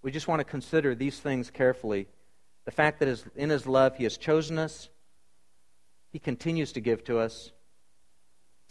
we 0.05 0.11
just 0.11 0.28
want 0.28 0.40
to 0.40 0.44
consider 0.44 0.94
these 0.94 1.18
things 1.18 1.50
carefully. 1.50 2.07
The 2.66 2.70
fact 2.70 3.00
that 3.00 3.24
in 3.34 3.48
His 3.48 3.66
love, 3.66 3.96
He 3.96 4.05
has 4.05 4.18
chosen 4.18 4.59
us, 4.59 4.90
He 6.12 6.18
continues 6.18 6.72
to 6.72 6.80
give 6.80 7.02
to 7.05 7.18
us, 7.18 7.52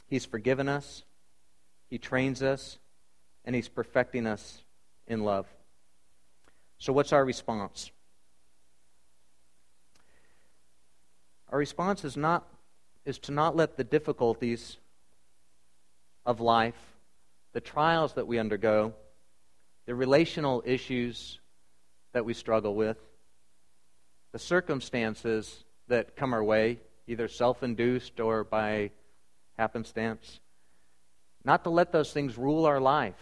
He's 0.07 0.25
forgiven 0.25 0.69
us, 0.69 1.03
He 1.89 1.97
trains 1.97 2.43
us, 2.43 2.77
and 3.43 3.55
He's 3.55 3.67
perfecting 3.67 4.27
us 4.27 4.63
in 5.07 5.23
love. 5.23 5.47
So, 6.77 6.93
what's 6.93 7.11
our 7.11 7.25
response? 7.25 7.89
Our 11.49 11.57
response 11.57 12.05
is 12.05 12.15
not 12.15 12.47
is 13.05 13.17
to 13.19 13.31
not 13.31 13.55
let 13.55 13.75
the 13.75 13.83
difficulties 13.83 14.77
of 16.27 16.39
life, 16.39 16.95
the 17.53 17.59
trials 17.59 18.13
that 18.13 18.27
we 18.27 18.37
undergo, 18.37 18.93
the 19.85 19.95
relational 19.95 20.63
issues 20.65 21.39
that 22.13 22.25
we 22.25 22.33
struggle 22.33 22.75
with, 22.75 22.97
the 24.31 24.39
circumstances 24.39 25.63
that 25.87 26.15
come 26.15 26.33
our 26.33 26.43
way, 26.43 26.79
either 27.07 27.27
self 27.27 27.63
induced 27.63 28.19
or 28.19 28.43
by 28.43 28.91
happenstance, 29.57 30.39
not 31.43 31.63
to 31.63 31.69
let 31.69 31.91
those 31.91 32.13
things 32.13 32.37
rule 32.37 32.65
our 32.65 32.79
life. 32.79 33.19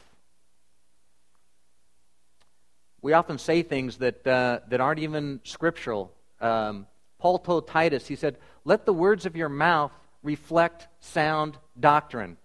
We 3.01 3.13
often 3.13 3.39
say 3.39 3.63
things 3.63 3.97
that, 3.97 4.25
uh, 4.27 4.59
that 4.69 4.79
aren't 4.79 4.99
even 4.99 5.39
scriptural. 5.43 6.13
Um, 6.39 6.85
Paul 7.17 7.39
told 7.39 7.67
Titus, 7.67 8.07
he 8.07 8.15
said, 8.15 8.37
Let 8.63 8.85
the 8.85 8.93
words 8.93 9.25
of 9.25 9.35
your 9.35 9.49
mouth 9.49 9.91
reflect 10.21 10.87
sound 10.99 11.57
doctrine. 11.79 12.37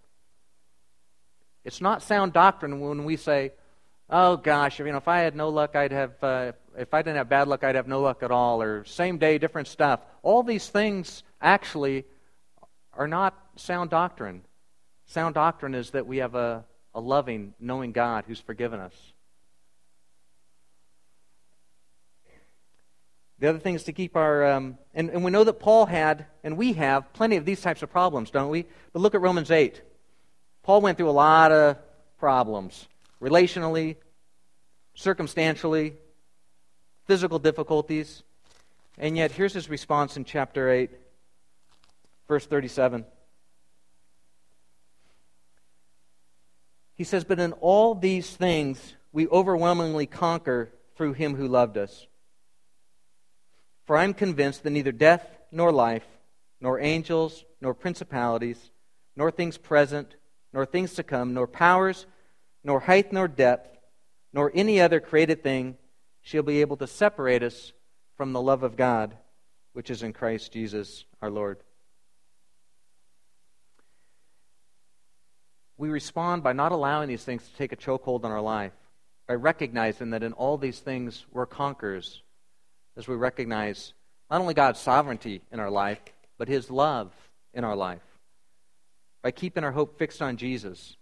It's 1.63 1.81
not 1.81 2.03
sound 2.03 2.33
doctrine 2.33 2.81
when 2.81 3.05
we 3.05 3.17
say, 3.17 3.53
Oh 4.09 4.37
gosh, 4.37 4.79
you 4.79 4.85
know, 4.85 4.99
if 4.99 5.09
I 5.09 5.19
had 5.19 5.35
no 5.35 5.49
luck, 5.49 5.75
I'd 5.75 5.91
have, 5.91 6.23
uh, 6.23 6.53
if 6.79 6.95
I 6.95 7.03
didn't 7.03 7.17
have 7.17 7.29
bad 7.29 7.49
luck, 7.49 7.65
I'd 7.65 7.75
have 7.75 7.89
no 7.89 8.01
luck 8.01 8.23
at 8.23 8.31
all, 8.31 8.63
or 8.63 8.85
same 8.85 9.19
day, 9.19 9.39
different 9.39 9.67
stuff. 9.67 10.01
All 10.23 10.45
these 10.45 10.69
things 10.69 11.25
actually 11.41 12.05
are 12.93 13.09
not 13.09 13.37
sound 13.57 13.91
doctrine. 13.91 14.43
Sound 15.07 15.35
doctrine 15.35 15.75
is 15.75 15.91
that 15.91 16.07
we 16.07 16.19
have 16.19 16.37
a, 16.37 16.65
a 16.95 17.01
loving, 17.01 17.55
knowing 17.59 17.91
God 17.91 18.25
who's 18.29 18.39
forgiven 18.39 18.79
us. 18.79 18.95
The 23.41 23.49
other 23.49 23.59
thing 23.59 23.75
is 23.75 23.85
to 23.85 23.93
keep 23.93 24.17
our, 24.17 24.47
um, 24.47 24.79
and, 24.95 25.11
and 25.11 25.25
we 25.25 25.33
know 25.33 25.45
that 25.45 25.55
Paul 25.55 25.85
had, 25.85 26.27
and 26.45 26.57
we 26.57 26.75
have, 26.75 27.13
plenty 27.13 27.37
of 27.37 27.45
these 27.45 27.61
types 27.61 27.83
of 27.83 27.91
problems, 27.91 28.31
don't 28.31 28.51
we? 28.51 28.67
But 28.93 29.01
look 29.01 29.17
at 29.17 29.21
Romans 29.21 29.51
8. 29.51 29.83
Paul 30.63 30.81
went 30.81 30.97
through 30.97 31.11
a 31.11 31.13
lot 31.13 31.51
of 31.51 31.77
problems 32.19 32.87
relationally, 33.27 33.97
circumstantially, 34.95 35.95
physical 37.07 37.39
difficulties. 37.39 38.23
And 38.99 39.17
yet, 39.17 39.33
here's 39.33 39.53
his 39.53 39.69
response 39.69 40.17
in 40.17 40.25
chapter 40.25 40.71
8, 40.71 40.91
verse 42.29 42.47
37. 42.47 43.05
He 46.95 47.05
says, 47.05 47.25
But 47.25 47.41
in 47.41 47.53
all 47.55 47.95
these 47.95 48.31
things 48.31 48.95
we 49.13 49.27
overwhelmingly 49.29 50.07
conquer 50.07 50.73
through 50.97 51.15
him 51.15 51.35
who 51.35 51.49
loved 51.49 51.77
us. 51.77 52.07
For 53.87 53.97
I 53.97 54.05
am 54.05 54.15
convinced 54.15 54.63
that 54.63 54.71
neither 54.71 54.93
death 54.93 55.27
nor 55.51 55.73
life, 55.73 56.07
nor 56.61 56.81
angels, 56.81 57.45
nor 57.61 57.75
principalities, 57.75 58.71
nor 59.15 59.31
things 59.31 59.59
present, 59.59 60.17
nor 60.53 60.65
things 60.65 60.95
to 60.95 61.03
come, 61.03 61.35
nor 61.35 61.47
powers, 61.47 62.07
nor 62.67 62.81
height, 62.81 63.13
nor 63.13 63.29
depth, 63.29 63.79
nor 64.33 64.51
any 64.53 64.81
other 64.81 64.99
created 64.99 65.41
thing 65.41 65.77
shall 66.21 66.43
be 66.43 66.61
able 66.61 66.77
to 66.77 66.87
separate 66.89 67.45
us 67.45 67.73
from 68.17 68.33
the 68.33 68.43
love 68.43 68.65
of 68.65 68.77
God, 68.77 69.17
which 69.73 69.89
is 69.89 70.03
in 70.03 70.13
Christ 70.13 70.53
Jesus 70.53 71.05
our 71.23 71.31
Lord. 71.31 71.59
We 75.79 75.91
respond 75.91 76.43
by 76.43 76.55
not 76.55 76.73
allowing 76.73 77.09
these 77.09 77.23
things 77.23 77.47
to 77.47 77.57
take 77.57 77.71
a 77.71 77.77
chokehold 77.77 78.25
on 78.25 78.33
our 78.33 78.41
life, 78.41 78.73
by 79.29 79.35
recognizing 79.35 80.11
that 80.11 80.25
in 80.25 80.33
all 80.33 80.59
these 80.59 80.81
things 80.81 81.25
we're 81.33 81.47
conquerors 81.47 82.21
as 82.97 83.07
we 83.07 83.15
recognize 83.15 83.93
not 84.29 84.41
only 84.41 84.55
God's 84.55 84.81
sovereignty 84.81 85.41
in 85.53 85.61
our 85.61 85.71
life, 85.71 86.01
but 86.37 86.49
His 86.49 86.69
love 86.69 87.13
in 87.55 87.63
our 87.63 87.77
life. 87.77 88.03
By 89.23 89.31
keeping 89.31 89.63
our 89.63 89.73
hope 89.73 89.99
fixed 89.99 90.21
on 90.21 90.37
Jesus, 90.37 90.97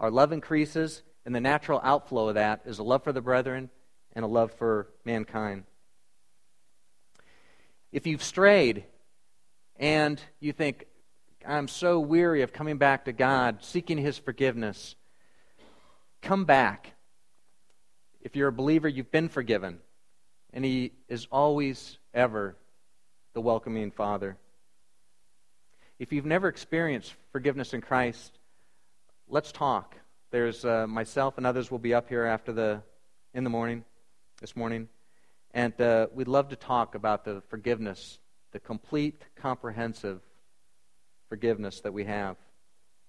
our 0.00 0.10
love 0.10 0.32
increases, 0.32 1.02
and 1.26 1.34
the 1.34 1.40
natural 1.40 1.80
outflow 1.84 2.28
of 2.28 2.34
that 2.34 2.62
is 2.64 2.78
a 2.78 2.82
love 2.82 3.04
for 3.04 3.12
the 3.12 3.20
brethren 3.20 3.68
and 4.14 4.24
a 4.24 4.28
love 4.28 4.50
for 4.54 4.88
mankind. 5.04 5.64
If 7.92 8.06
you've 8.06 8.22
strayed 8.22 8.84
and 9.76 10.20
you 10.40 10.52
think, 10.52 10.86
I'm 11.46 11.68
so 11.68 12.00
weary 12.00 12.42
of 12.42 12.52
coming 12.52 12.78
back 12.78 13.04
to 13.04 13.12
God, 13.12 13.58
seeking 13.60 13.98
His 13.98 14.18
forgiveness, 14.18 14.96
come 16.22 16.46
back. 16.46 16.94
If 18.22 18.36
you're 18.36 18.48
a 18.48 18.52
believer, 18.52 18.88
you've 18.88 19.12
been 19.12 19.28
forgiven 19.28 19.80
and 20.52 20.64
He 20.64 20.92
is 21.08 21.26
always, 21.30 21.98
ever 22.14 22.56
the 23.34 23.40
welcoming 23.40 23.90
Father. 23.90 24.36
If 25.98 26.12
you've 26.12 26.26
never 26.26 26.48
experienced 26.48 27.14
forgiveness 27.32 27.74
in 27.74 27.82
Christ, 27.82 28.39
let's 29.30 29.52
talk. 29.52 29.94
There's 30.32 30.64
uh, 30.64 30.86
myself 30.88 31.38
and 31.38 31.46
others 31.46 31.70
will 31.70 31.78
be 31.78 31.94
up 31.94 32.08
here 32.08 32.24
after 32.24 32.52
the 32.52 32.82
in 33.32 33.44
the 33.44 33.50
morning, 33.50 33.84
this 34.40 34.56
morning, 34.56 34.88
and 35.54 35.78
uh, 35.80 36.08
we'd 36.12 36.26
love 36.26 36.48
to 36.48 36.56
talk 36.56 36.96
about 36.96 37.24
the 37.24 37.42
forgiveness, 37.48 38.18
the 38.50 38.58
complete, 38.58 39.22
comprehensive 39.36 40.20
forgiveness 41.28 41.80
that 41.82 41.92
we 41.92 42.04
have 42.04 42.36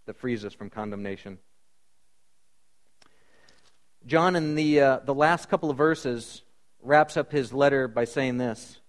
that 0.05 0.15
frees 0.15 0.45
us 0.45 0.53
from 0.53 0.69
condemnation. 0.69 1.39
John, 4.05 4.35
in 4.35 4.53
the 4.53 4.79
uh, 4.79 4.99
the 4.99 5.15
last 5.15 5.49
couple 5.49 5.71
of 5.71 5.77
verses, 5.77 6.43
wraps 6.83 7.17
up 7.17 7.31
his 7.31 7.51
letter 7.51 7.87
by 7.87 8.05
saying 8.05 8.37
this. 8.37 8.79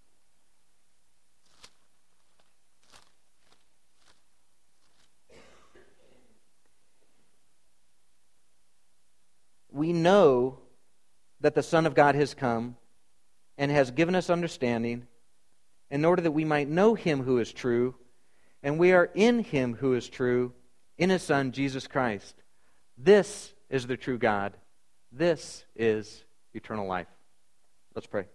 We 9.83 9.93
know 9.93 10.61
that 11.41 11.57
the 11.57 11.63
Son 11.65 11.87
of 11.87 11.97
God 11.97 12.15
has 12.15 12.35
come 12.35 12.77
and 13.59 13.69
has 13.69 13.91
given 13.91 14.15
us 14.15 14.31
understanding 14.31 15.09
in 15.91 16.05
order 16.05 16.23
that 16.23 16.31
we 16.31 16.45
might 16.45 16.69
know 16.69 16.95
him 16.95 17.25
who 17.25 17.39
is 17.39 17.53
true, 17.53 17.97
and 18.63 18.79
we 18.79 18.93
are 18.93 19.11
in 19.13 19.41
him 19.41 19.75
who 19.75 19.95
is 19.95 20.09
true, 20.09 20.53
in 20.99 21.11
his 21.11 21.25
Son, 21.25 21.51
Jesus 21.51 21.89
Christ. 21.89 22.45
This 22.97 23.55
is 23.69 23.89
the 23.89 23.97
true 23.97 24.19
God. 24.19 24.53
This 25.11 25.65
is 25.75 26.23
eternal 26.55 26.87
life. 26.87 27.09
Let's 27.93 28.07
pray. 28.07 28.27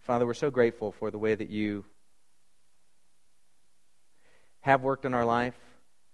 Father, 0.00 0.26
we're 0.26 0.34
so 0.34 0.50
grateful 0.50 0.92
for 0.92 1.10
the 1.10 1.16
way 1.16 1.34
that 1.34 1.48
you 1.48 1.86
have 4.64 4.80
worked 4.80 5.04
in 5.04 5.12
our 5.12 5.26
life, 5.26 5.54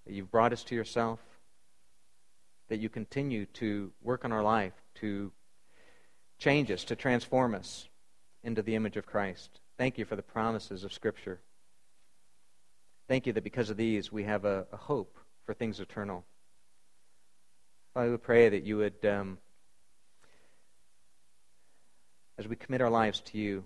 that 0.05 0.13
you've 0.13 0.31
brought 0.31 0.53
us 0.53 0.65
to 0.65 0.75
yourself, 0.75 1.21
that 2.69 2.81
you 2.81 2.89
continue 2.89 3.47
to 3.47 3.93
work 4.03 4.25
in 4.25 4.33
our 4.33 4.43
life 4.43 4.73
to 4.97 5.31
change 6.37 6.69
us, 6.69 6.83
to 6.83 6.97
transform 6.97 7.55
us 7.55 7.89
into 8.43 8.61
the 8.61 8.75
image 8.75 8.97
of 8.97 9.07
Christ. 9.07 9.61
Thank 9.79 9.99
you 9.99 10.05
for 10.05 10.17
the 10.17 10.23
promises 10.23 10.83
of 10.83 10.93
Scripture. 10.93 11.39
Thank 13.07 13.29
you 13.29 13.33
that 13.35 13.45
because 13.45 13.71
of 13.71 13.77
these 13.77 14.11
we 14.11 14.25
have 14.25 14.45
a, 14.45 14.67
a 14.73 14.77
hope 14.77 15.17
for 15.47 15.55
things 15.55 15.79
eternal. 15.79 16.25
Father, 17.95 18.11
we 18.11 18.17
pray 18.17 18.49
that 18.49 18.65
you 18.65 18.79
would, 18.79 19.07
um, 19.07 19.39
as 22.37 22.49
we 22.49 22.57
commit 22.57 22.81
our 22.81 22.91
lives 22.91 23.21
to 23.27 23.39
you, 23.39 23.63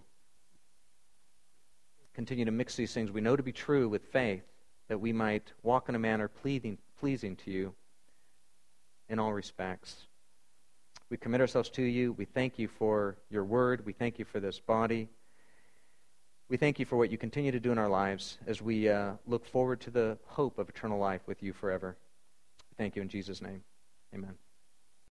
continue 2.12 2.44
to 2.44 2.50
mix 2.50 2.76
these 2.76 2.92
things 2.92 3.10
we 3.10 3.22
know 3.22 3.34
to 3.34 3.42
be 3.42 3.50
true 3.50 3.88
with 3.88 4.04
faith 4.12 4.44
that 4.88 4.98
we 4.98 5.12
might 5.12 5.52
walk 5.62 5.88
in 5.88 5.94
a 5.94 5.98
manner 5.98 6.28
pleasing, 6.28 6.78
pleasing 6.98 7.36
to 7.36 7.50
you 7.50 7.74
in 9.08 9.18
all 9.18 9.32
respects. 9.32 10.06
We 11.10 11.16
commit 11.16 11.40
ourselves 11.40 11.70
to 11.70 11.82
you. 11.82 12.12
We 12.12 12.24
thank 12.24 12.58
you 12.58 12.68
for 12.68 13.16
your 13.30 13.44
word. 13.44 13.84
We 13.84 13.92
thank 13.92 14.18
you 14.18 14.24
for 14.24 14.40
this 14.40 14.60
body. 14.60 15.08
We 16.48 16.56
thank 16.56 16.78
you 16.78 16.86
for 16.86 16.96
what 16.96 17.10
you 17.10 17.18
continue 17.18 17.52
to 17.52 17.60
do 17.60 17.72
in 17.72 17.78
our 17.78 17.88
lives 17.88 18.38
as 18.46 18.60
we 18.60 18.88
uh, 18.88 19.12
look 19.26 19.46
forward 19.46 19.80
to 19.82 19.90
the 19.90 20.18
hope 20.26 20.58
of 20.58 20.68
eternal 20.68 20.98
life 20.98 21.22
with 21.26 21.42
you 21.42 21.52
forever. 21.52 21.96
Thank 22.76 22.96
you 22.96 23.02
in 23.02 23.08
Jesus' 23.08 23.40
name. 23.40 23.62
Amen. 24.14 24.34